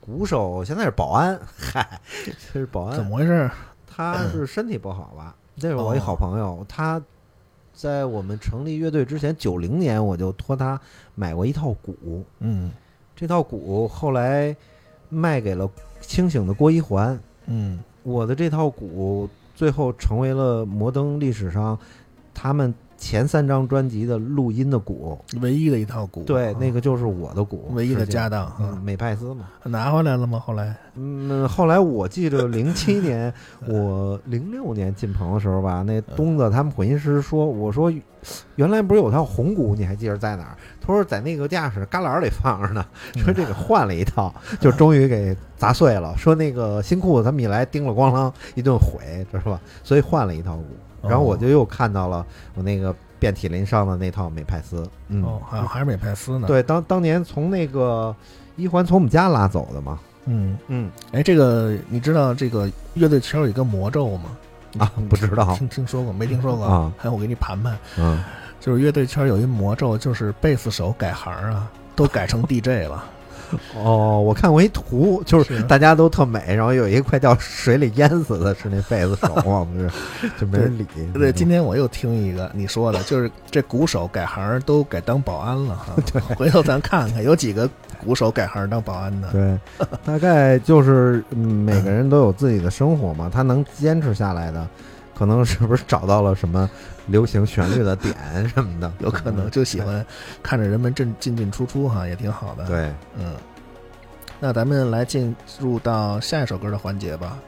[0.00, 2.00] 鼓手现在是保安，嗨，
[2.52, 3.48] 这是保安，怎么回事？
[3.86, 5.34] 他是身体不好吧？
[5.56, 7.00] 这是我一好朋友，他
[7.72, 10.80] 在我们成立乐队之前，九零年我就托他
[11.14, 12.72] 买过一套鼓，嗯
[13.14, 14.56] 这套鼓后来
[15.08, 15.70] 卖给了
[16.06, 17.18] 清醒的郭一环。
[17.46, 21.78] 嗯，我的这套鼓最后成为了摩登历史上
[22.32, 25.18] 他们前三张专辑的录音的鼓。
[25.40, 29.46] 唯一的一套鼓，对，啊那个就是我的鼓，唯一的家当嗯，啊，美派斯嘛。
[29.64, 30.38] 拿回来了吗？
[30.38, 33.32] 后来嗯，后来我记得 零七年，
[33.66, 37.92] 我零六年进棚的时候吧，那东子他们混音师说，我说
[38.56, 40.56] 原来不是有套红鼓，你还记着在哪儿？
[40.80, 42.84] 他说在那个驾驶旮旯里放着呢，
[43.16, 46.14] 说这个换了一套， 就终于给砸碎了。
[46.16, 49.60] 说那个新裤子他们一来叮了咣啷一顿毁，知道吧？
[49.82, 50.64] 所以换了一套鼓，
[51.08, 52.24] 然后我就又看到了
[52.54, 58.14] 我那个遍体鳞伤的那套美派斯，嗯，哦，还还是美派斯呢。，对，当当年从那个
[58.56, 64.36] 一环从我们家拉走的嘛，嗯，嗯哎，这个你知道这个乐队圈有一个魔咒吗？
[64.78, 66.26] 啊，不知道，听听说过没？
[66.26, 66.92] 听说过啊？
[66.98, 68.22] 还有我给你盘盘，嗯。
[68.60, 73.04] 就是乐队圈有一魔咒，就是贝斯手改行啊，都改成 DJ 了。
[73.76, 79.90] 哦，我看过一图，就是是大家都特美，然后有一个快掉水里淹死的是那贝斯手嘛，不是，
[80.40, 80.86] 就没人理。
[81.12, 85.94] 对，今天我又听一个你说的，就是这鼓手改行都改当保安了哈。
[86.12, 87.68] 对，回头咱看看有几个
[88.04, 89.30] 鼓手改行当保安的。
[89.32, 89.58] 对，
[90.04, 94.66] 大概就是嗯每个人都有自己的生活嘛，他能坚持下来的，
[95.14, 96.68] 可能是不是找到了什么
[97.06, 100.04] 流行旋律的点什么的， 有可能就喜欢
[100.42, 103.34] 看着人们进进进出出哈，也挺好的。，对，嗯，
[104.40, 107.38] 那咱们来进入到下一首歌的环节吧，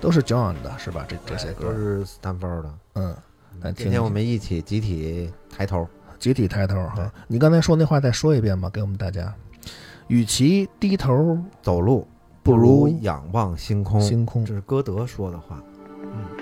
[0.00, 1.04] 都是 John 的是吧？
[1.08, 2.74] 这这些歌，都是斯坦福的。
[2.94, 3.16] 嗯，
[3.60, 5.88] 来听今天我们一起集体抬头，
[6.18, 7.10] 集体抬头哈。
[7.26, 9.32] 你刚才说那话再说一遍吧，给我们大家。
[10.08, 12.06] 与其低头走路
[12.42, 14.00] 不如仰望星空。
[14.00, 15.62] 星空这，是歌德说的话。
[16.02, 16.39] 与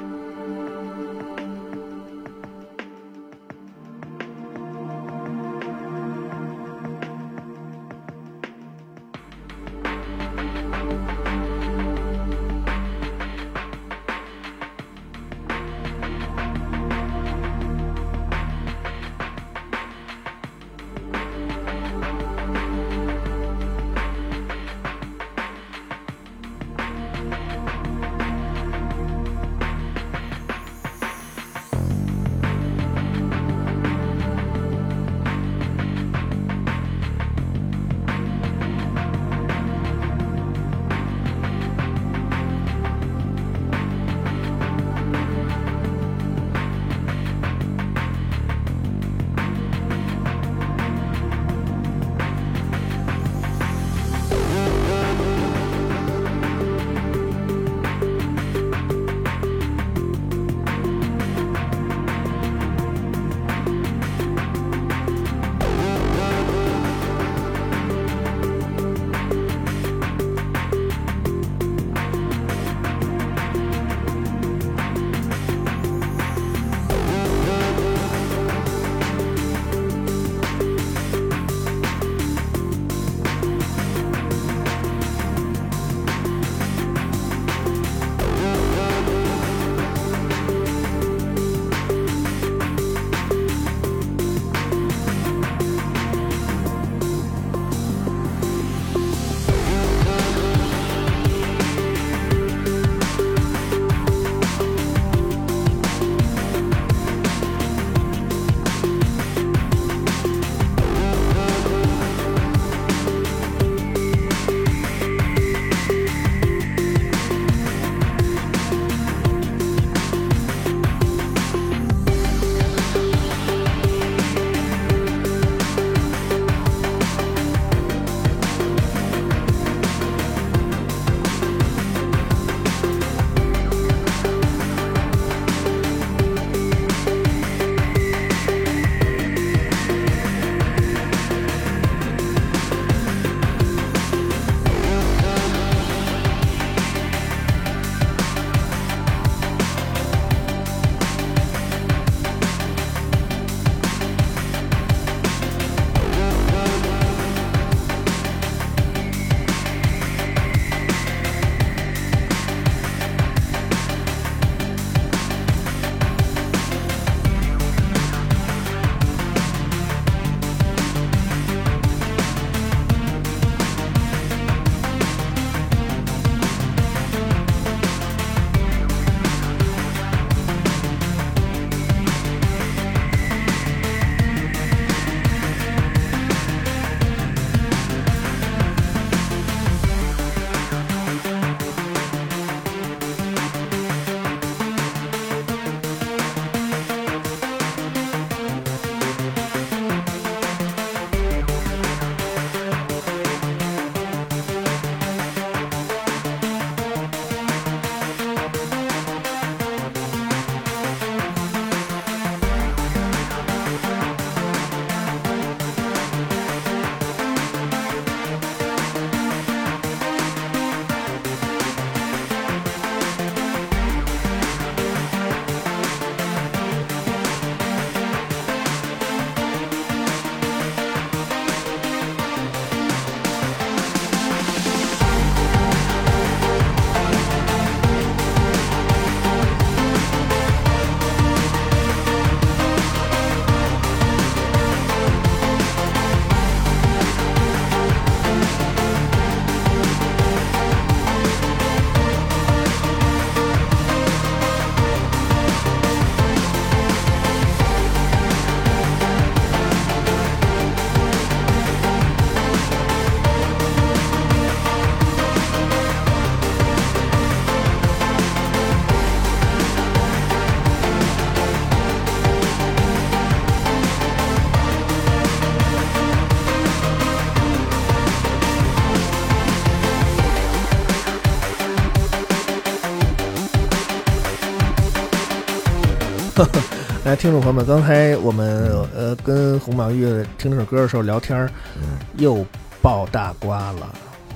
[287.09, 290.05] 来，听众朋友们，刚才我们呃跟红宝玉
[290.37, 291.51] 听这首歌的时候聊天儿，
[291.81, 292.45] 嗯，又
[292.83, 293.95] 爆大瓜了。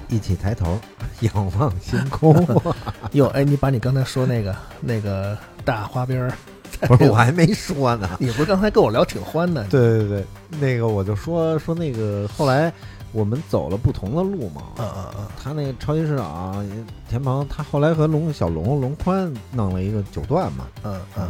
[0.09, 0.81] 一起抬头，
[1.21, 2.35] 仰望星空。
[3.13, 6.33] 哟，哎，你把你刚才说那个那个大花边儿，
[6.89, 8.09] 不是，我还没说呢。
[8.19, 9.63] 你不是刚才跟我聊挺欢的？
[9.65, 10.25] 对对对，
[10.59, 12.73] 那个我就说说那个，后来
[13.13, 14.63] 我们走了不同的路嘛。
[14.79, 16.67] 嗯嗯嗯，他那个超级市场，
[17.07, 20.65] 田鹏他后来和龙小龙龙宽弄了一个九段嘛。
[20.85, 21.29] 嗯嗯，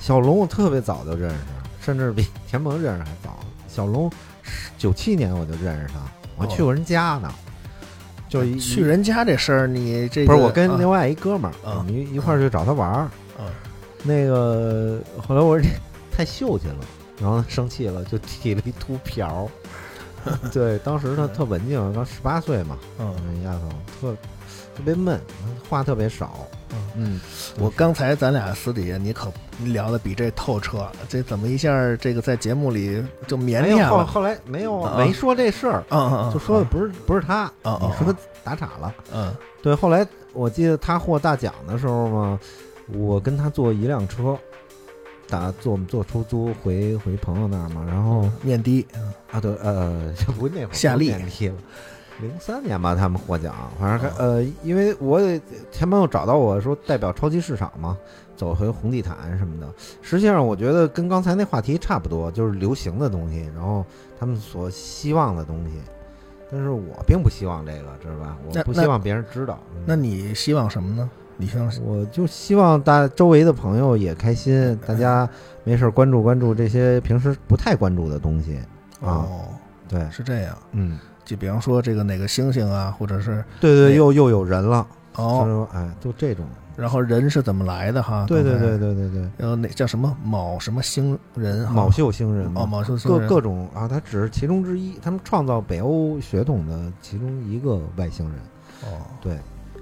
[0.00, 1.36] 小龙我特别早就认识，
[1.80, 3.38] 甚至比田鹏认识还早。
[3.68, 4.10] 小龙
[4.78, 6.00] 九七年我就认识他，
[6.36, 7.32] 我还去过人家呢。
[8.28, 13.08] 就一去人家这事儿，你这个不是我跟啊另外一哥们儿，啊我们一一块儿去找他玩儿。
[13.38, 13.46] 嗯
[14.04, 15.68] 那个后来我说这
[16.14, 16.76] 太秀气了，
[17.20, 19.48] 然后生气了，就剃了一秃瓢。
[20.52, 22.78] 对，当时他特文静，刚十八岁嘛，
[23.44, 23.68] 丫头
[24.00, 24.12] 特
[24.76, 25.20] 特别闷，
[25.68, 26.46] 话特别少。
[26.96, 27.20] 嗯，
[27.58, 29.32] 我刚才咱俩私底下你可
[29.64, 33.88] 聊的比这透彻，这怎么一下这个在节目里就腼腆了？
[33.88, 35.84] 后后来没有啊没说这事儿，
[36.32, 38.94] 就说的不是不是他，你说打岔了。
[39.12, 42.40] 嗯对，后来我记得他获大奖的时候嘛，
[42.94, 44.38] 我跟他坐一辆车，
[45.28, 48.86] 打坐坐出租回回朋友那儿嘛，然后面的，
[49.32, 51.54] 啊对呃 不那会儿夏利不是年低了，
[52.20, 55.40] 零三年吧他们获奖，反正还呃因为我也
[55.70, 57.96] 前朋友找到我说代表超级市场嘛，
[58.36, 59.66] 走回红地毯什么的，
[60.02, 63.84] 实际上我觉得跟刚才那话题差不多，就是流行的东西，然后
[64.18, 65.74] 他们所希望的东西。
[66.50, 68.36] 但是我并不希望这个，知道吧？
[68.46, 69.58] 我不希望别人知道。
[69.74, 71.10] 嗯那你希望什么呢？
[71.36, 75.28] 你希望我就希望大周围的朋友也开心，大家
[75.62, 78.56] 没事儿关注关注这些平时不太关注的东西
[79.00, 79.22] 啊。
[79.28, 79.28] 哦，
[79.86, 80.56] 对，是这样。
[80.72, 80.98] 嗯，
[81.28, 88.24] 就比方说这个哪个星星啊，或者是对对，又又有人了，哦，说哎，就这种，然后人是怎么来的哈？
[88.26, 91.74] 对对对，对对对，然后那叫什么卯什么星人哈？
[91.74, 98.38] 卯秀星人嘛哦，卯秀星各人各种啊，他只是其中之一，他们创造北欧血统的其中一个外星人。
[98.84, 99.36] 哦，对，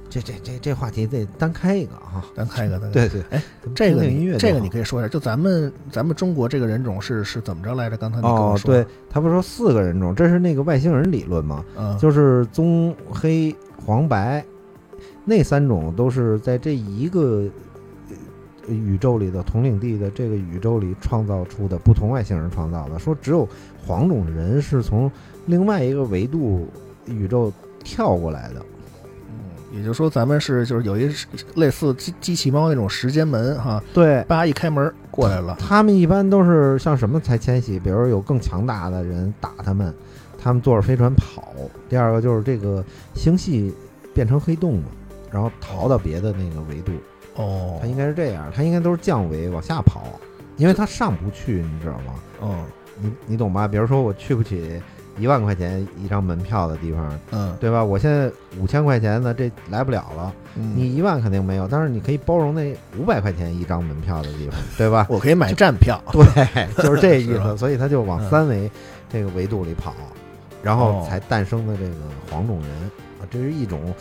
[0.09, 2.25] 这这这这话题得单开一个哈。
[2.35, 3.43] 单开一个，对对，哎，
[3.75, 7.97] 这个音乐这个你可以说一下，就咱们咱们中国这个人种是是怎么着来着？
[7.97, 11.65] 刚才你跟我哦，说，对，他不是说四个人种，这是那个外星人理论嘛？
[11.77, 13.55] 嗯，就是棕、黑、
[13.85, 14.45] 黄、白，
[15.25, 17.45] 那三种都是在这一个
[18.69, 22.99] 呃宇宙里的统领地的这个宇宙里创造出的不同外星人创造的。
[22.99, 23.49] 说只有
[23.85, 25.11] 黄种人是从
[25.47, 26.69] 另外一个维度
[27.07, 27.53] 宇宙
[27.83, 28.65] 跳过来的。
[29.73, 31.11] 也就是说咱们是就是有一
[31.55, 37.79] 类似机机器猫那种时间门哈，对，叭一开门过来了，他们一般都是像什么才迁徙？
[37.79, 39.95] 比如有更强大的人打他们，
[40.43, 41.53] 他们坐着飞船跑。
[41.89, 43.75] 第二个就是这个星系
[44.15, 44.85] 变成黑洞了，
[45.31, 46.93] 然后逃到别的那个维度。
[47.35, 50.05] 哦它，应该是这样，它应该都是降维往下跑，
[50.57, 52.15] 因为它上不去，你知道吗？
[52.43, 52.65] 嗯
[52.99, 53.69] 你你懂吧？
[53.69, 54.81] 比如说我去不起
[55.19, 57.83] 一万块钱一张门票的地方，嗯，对吧？
[57.85, 65.07] 我现在五千块钱的这来不了了，嗯你一万肯定没有，但是你可以包容那五百块钱一张门票的地方，对吧？
[65.09, 68.71] 我可以买站票，对，就是这意 思，所以他就往嗯三维
[69.11, 69.95] 这个维度里跑，
[70.63, 71.95] 然后哦才诞生的这个
[72.31, 72.71] 黄种人
[73.21, 73.95] 啊，这是一种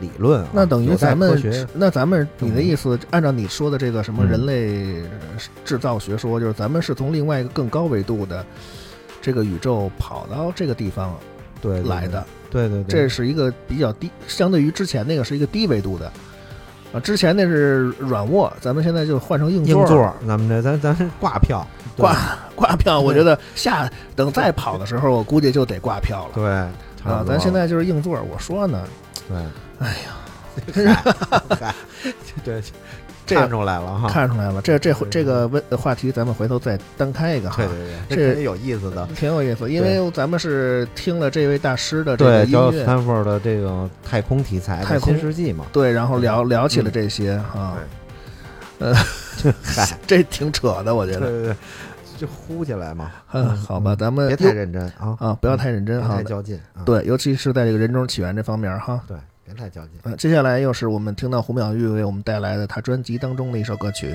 [0.00, 0.48] 理论啊。
[0.52, 1.40] 那等于咱们
[1.72, 5.02] 那咱们你的意思，按照你说的这个什么嗯人类
[5.64, 8.44] 制造学说，就是咱们是从另外一个更高维度的
[9.28, 11.14] 这个宇宙跑到这个地方
[11.60, 16.10] 对对来的，对对对，这是一个比较低，相对于之前那个是一个低维度的。
[16.94, 22.16] 啊，之前那是软卧，咱们现在就换成硬座硬座，咱们这咱咱是挂票，挂
[22.54, 22.98] 挂票。
[22.98, 26.32] 我觉得下等再跑的时候，我估计就得挂票了。
[26.34, 26.50] 对
[27.04, 28.82] 啊咱现在就是硬座，我说呢，
[29.28, 29.36] 对，
[29.80, 31.04] 哎呀，
[31.60, 31.74] 嗨
[32.42, 32.68] 对，这
[33.36, 37.56] 看出来了哈，看出来了，这这回这个问话题，咱们回头再单开一个哈
[38.08, 39.06] 对，对对，这有意思的。
[39.16, 39.70] 挺有意思。
[39.70, 47.76] 因为咱们是听了这位大师的这个对，音叫乐的这个太空题材的太空新世纪嘛，对，然后聊聊起了嗯这些哈，
[49.62, 51.20] 嗨， 这挺扯的，我觉得。
[51.20, 51.56] 对对对，
[52.18, 53.12] 就呼起来嘛。
[53.32, 56.24] 嗯，好吧，咱们别太认真啊，啊，不要太认真哈别太。
[56.24, 56.82] 较劲啊。
[56.84, 59.00] 对，尤其是在这个人种起源这方面哈。
[59.06, 59.16] 对，
[59.48, 59.92] 别太较劲。
[60.04, 64.14] 嗯，接下来又是我们听到胡淼玉为我们带来的他专辑当中的一首歌曲。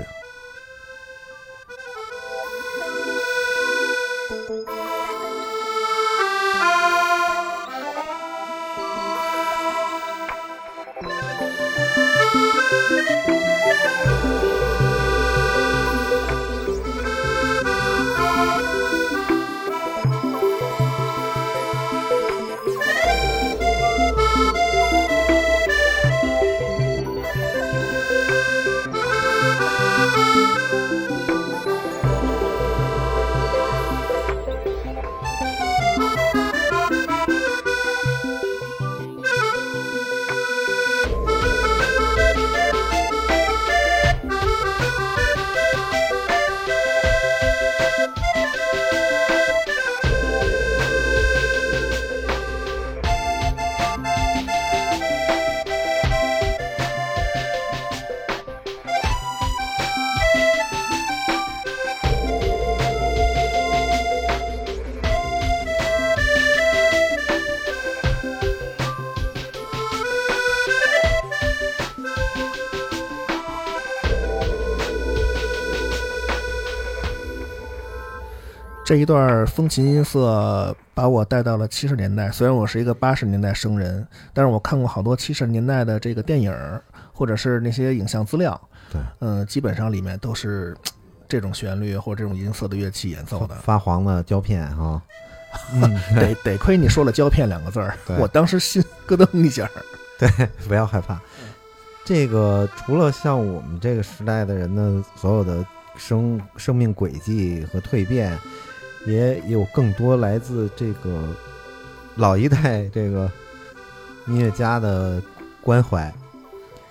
[78.93, 82.29] 这一段风琴音色把我带到了七十年代。
[82.29, 86.55] 虽然我是一个八十年代生人，但是我看过好多七十年代的这个电影，
[87.11, 88.69] 或者是那些影像资料。
[88.91, 90.77] 对，嗯，基本上里面都是
[91.27, 93.55] 这种旋律或者这种音色的乐器演奏的。
[93.55, 95.01] 发黄的胶片哈。
[95.73, 95.81] 嗯，
[96.15, 99.67] 得得亏你说了“胶片”两个字儿，我当时心咯噔一下。
[100.19, 100.29] 对，
[100.67, 101.19] 不要害怕。
[102.05, 105.65] 这个除了像我们这个时代的人的所有的
[105.97, 108.37] 生生命轨迹和蜕变，
[109.05, 111.23] 也有更多来自这个
[112.15, 113.29] 老一代这个
[114.27, 115.21] 音乐家的
[115.61, 116.13] 关怀。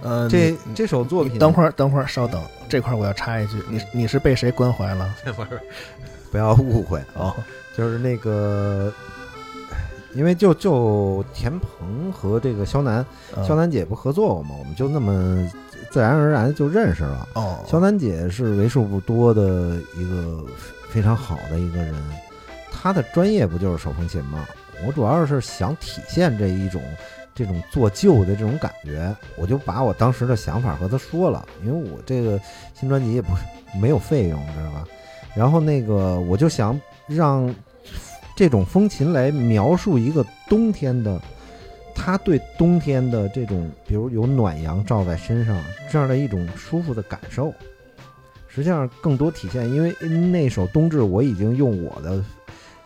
[0.03, 5.15] 呃，这这首作品，等会儿，等会儿，稍等，这块儿我要插一句，你你是被谁关怀了？
[6.33, 7.33] 不要误会，哦，
[7.77, 8.93] 就是那个，
[10.15, 13.07] 因为就就田鹏和这个肖楠，
[13.37, 14.57] 嗯肖楠姐不合作过吗？
[14.59, 15.49] 我们就那么
[15.91, 17.29] 自然而然就认识了。
[17.35, 20.45] 哦，肖楠姐是为数不多的一个
[20.93, 21.95] 非常好的一个人，
[22.71, 24.47] 他的专业不就是手风琴吗？
[24.87, 26.83] 我主要是想体现这一种
[27.35, 32.39] 这种做旧的这种感觉，我就把我当时的想法和他说了，因为我这个
[32.79, 33.43] 新专辑也不是
[33.81, 34.85] 没有费用，知道吧？
[35.35, 37.53] 然后那个我就想让
[38.37, 41.19] 这种风琴来描述一个冬天的。
[41.95, 47.53] 他对冬天的这种，比如有暖阳照在身上这样的一种舒服的感受，
[48.55, 49.91] 实际上更多体现，因为
[50.31, 52.23] 那首《冬至》我已经用我的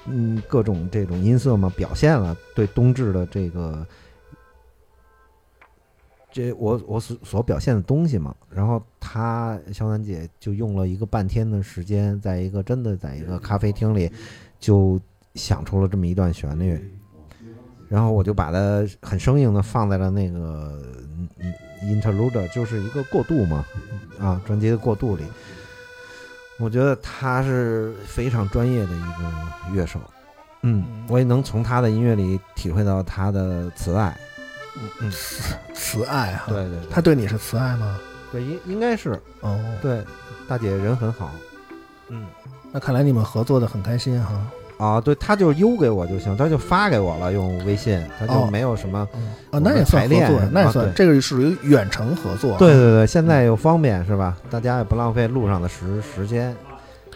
[0.06, 3.84] 嗯各种这种音色嘛表现了对冬至的这个
[6.30, 14.08] 这我我所所表现的东西嘛，然后她肖楠姐就用了一个半天的时间，在一个真的在一个咖啡厅里
[14.60, 15.00] 就
[15.34, 16.80] 想出了这么一段旋律。
[17.88, 20.82] 然后我就把它很生硬的放在了那个
[21.82, 23.64] interlude，就是一个过渡嘛，
[24.18, 25.24] 啊，专辑的过渡里。
[26.58, 30.00] 我觉得他是非常专业的一个乐手，
[30.62, 34.16] 嗯，我也能从他的音乐里体会到他的慈爱。
[34.78, 35.12] 嗯嗯，
[35.74, 37.98] 慈爱哈，对对对，他对你是慈爱吗？
[38.32, 40.02] 对应应该是哦，对，
[40.48, 41.30] 大姐人很好。
[42.08, 42.26] 嗯，
[42.72, 44.34] 那看来你们合作的很开心哈。
[44.34, 44.50] 啊，
[45.04, 49.08] 对，他就邮给我就行，他就发给我了，用微信，他就哦没有什么。
[49.50, 52.56] 啊，那也算合作那也算这个属于远程合作。
[52.58, 54.36] 对，对对，现在又方便是吧？
[54.50, 56.54] 大家也不浪费路上的时时间，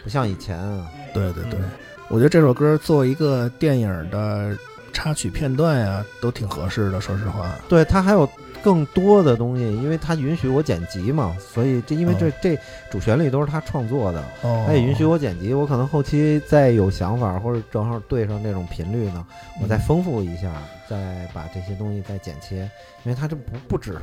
[0.03, 0.87] 不像以前啊。
[1.13, 1.69] 对对对嗯，
[2.09, 4.57] 我觉得这首歌做一个电影的
[4.91, 6.99] 插曲片段呀，都挺合适的。
[6.99, 8.27] 说实话，对，它还有
[8.63, 12.57] 更多的东西，因为它允许我剪辑嘛，所以这因为这、哦这
[12.89, 15.53] 主旋律都是他创作的，哦，他也允许我剪辑。
[15.53, 19.25] 我可能后期再有想法，或者正好对上这种频率呢，
[19.61, 20.51] 我再丰富一下，
[20.89, 22.69] 再把这些东西再剪切，
[23.03, 23.97] 因为他这不不止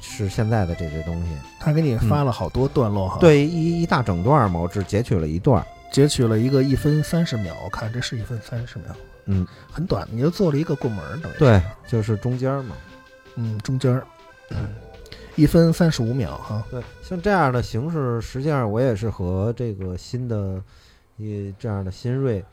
[0.00, 1.30] 是现在的这些东西。
[1.58, 5.64] 他给你发了好多段落哈。，对，一一大整段嘛，我只截取了一段。
[5.90, 12.76] 截取了一个一分三十秒，我看这是一分三十秒，嗯，很短，你就做了一个过门儿，等于对，就是中间嘛。
[13.40, 14.04] 嗯，中间儿，
[15.36, 16.64] 一分三十五秒哈。
[16.68, 20.60] 对，像这样的形式，实际上我也是和这个新的，
[21.16, 22.44] 一这样的新锐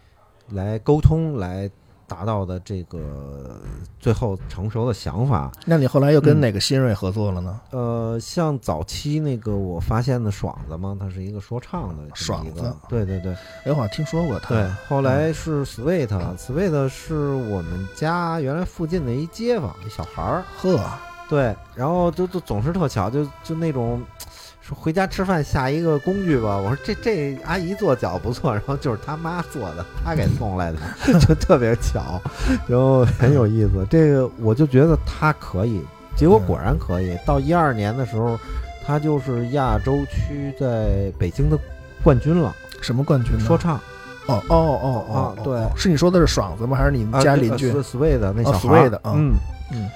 [0.50, 1.68] 来沟通，来
[2.08, 3.60] 达到的这个
[4.00, 5.52] 最后成熟的想法。
[5.66, 7.60] 那你后来又跟嗯哪个新锐合作了呢？
[7.72, 13.34] 呃，像早期那个我发现的爽子嘛，他是一个说唱的爽子对对对
[13.64, 14.50] 哎，我好像听说过他。
[14.50, 14.70] 对。
[14.88, 20.44] 后来是 Sweet，Sweet 是我们家原来附近的一街坊，一小孩儿。
[20.58, 20.80] 呵，
[21.28, 24.02] 对，然后就就总是特巧，就就那种
[24.68, 26.58] 说回家吃饭下一个工具吧。
[26.58, 30.80] 我说这这阿姨做脚不错，然后就是他妈做的，他给送来的，
[31.20, 32.20] 就特别巧，
[32.68, 33.86] 然后很有意思。
[33.92, 35.82] 这个我就觉得他可以，
[36.16, 37.16] 结果果然可以。
[37.28, 38.40] 到一二年的时候，
[38.84, 41.56] 他就是亚洲区在北京的
[42.04, 42.52] 冠军了，
[42.82, 43.40] 什么冠军？
[43.40, 43.76] 说唱
[44.26, 46.76] 哦哦哦哦啊，对哦是你说的是爽子吗？
[46.76, 49.32] 还是你们家邻居？s w e 的那小哦孩嗯
[49.72, 49.88] 嗯，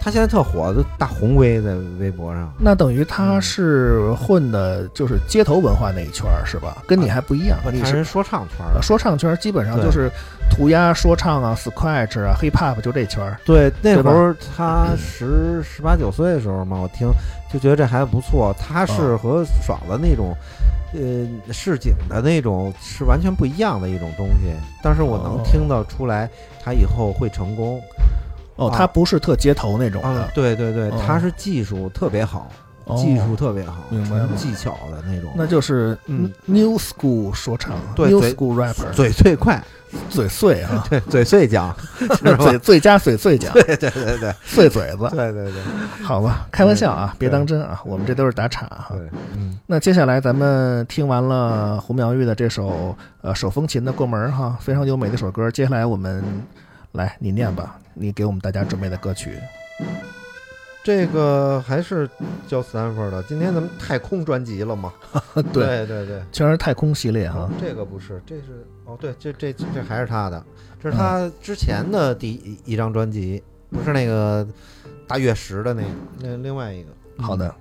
[0.00, 2.52] 他现在特火，就大红威在微博上。
[2.58, 6.82] 那等于他是混的，就是街头文化那一圈儿是吧？
[6.86, 10.10] 跟你还不一样，你是说唱圈儿说唱圈儿，基本上就是
[10.48, 13.36] 涂鸦、说唱啊、scratch 啊、hip hop 就这圈儿。
[13.44, 17.10] 对，那对吧会儿他十十八九岁的时候嘛，我听
[17.52, 18.54] 就觉得这孩子不错。
[18.58, 20.34] 他是哦和爽的那种，
[20.94, 24.54] 呃，市井的那种是完全不一样的一种东西。
[24.82, 26.30] 但是我能哦听得出来，
[26.64, 27.78] 他以后会成功。
[27.78, 27.82] 哦，
[28.66, 28.74] 啊。
[28.76, 30.30] 他不是特街头那种啊的，。
[30.34, 31.02] 对对对，哦。
[31.06, 32.50] 他是技术特别好。
[32.84, 32.96] 哦。
[32.96, 36.32] 技术特别好，明白技巧的那种，那就是嗯。
[36.46, 39.62] New School 说唱，New 嘴 School rapper，嘴最快，
[40.08, 41.76] 嘴碎啊， 对，嘴碎奖，
[42.16, 42.36] 是吧？
[42.46, 44.34] 嘴最佳嘴碎奖， 对对对对。
[44.42, 45.62] 碎嘴子，对对对。
[46.02, 48.86] 好吧，开玩笑啊，别当真啊，我们这都是打岔哈。
[48.92, 49.00] 对，
[49.36, 55.50] 嗯，那接下来咱们听完了胡苗玉的这首呃手风琴的过门儿哈，非常优美的一首歌。
[55.50, 56.24] 接下来我们
[56.92, 59.38] 来你念吧，你给我们大家准备的歌曲。
[60.82, 62.08] 这个还是
[62.46, 63.22] 叫 Stanford 的。
[63.24, 64.92] 今天咱们太空专辑了嘛？
[65.52, 67.50] 对 对对，全是太空系列哈。
[67.60, 70.42] 这个不是，这是哦，对，这这这还是他的，
[70.80, 74.46] 这是他之前的第一一张专辑，不是那个
[75.06, 75.88] 大月食的那个，
[76.20, 76.88] 那另外一个。
[77.18, 77.54] 好的，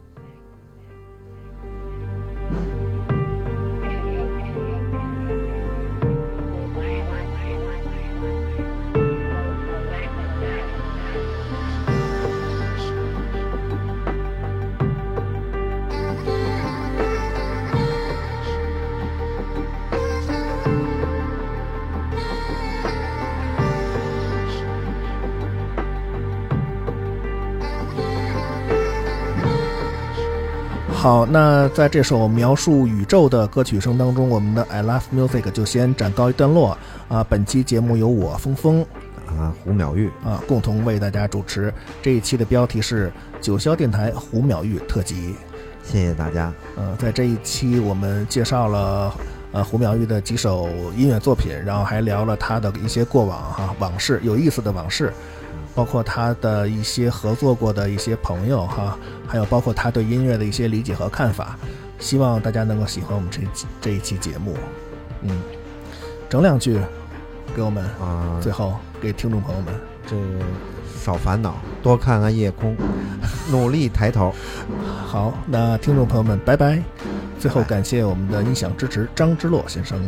[31.07, 36.77] 好，那在这首描述宇宙的歌曲声当中，我们的 I Love Music 就先暂告一段落
[37.07, 37.25] 啊。
[37.29, 38.85] 本期节目由我峰峰
[39.25, 41.73] 啊，胡淼玉，啊共同为大家主持。
[42.01, 45.33] 这一期的标题是九霄电台胡淼玉特辑。
[45.81, 46.53] 谢谢大家。
[46.75, 49.15] 呃，在这一期我们介绍了
[49.53, 55.13] 呃胡淼玉的几首音乐作品，然后还聊了他的一些过往哈往事，有意思的往事，
[55.75, 58.97] 包括他的一些合作过的一些朋友哈，
[59.27, 61.57] 还有包括他对音乐的一些理解和看法。
[61.99, 64.55] 希望大家能够喜欢我们这期这一期节目。
[65.21, 65.41] 嗯，
[66.29, 66.79] 整两句
[67.55, 69.73] 给我们，啊，最后给听众朋友们。
[70.09, 70.15] 这
[71.03, 72.75] 少烦恼，多看看夜空，
[73.51, 74.33] 努力抬头。
[75.05, 76.81] 好，那听众朋友们，拜拜。
[77.39, 79.99] 最后感谢我们的音响支持张之洛先生。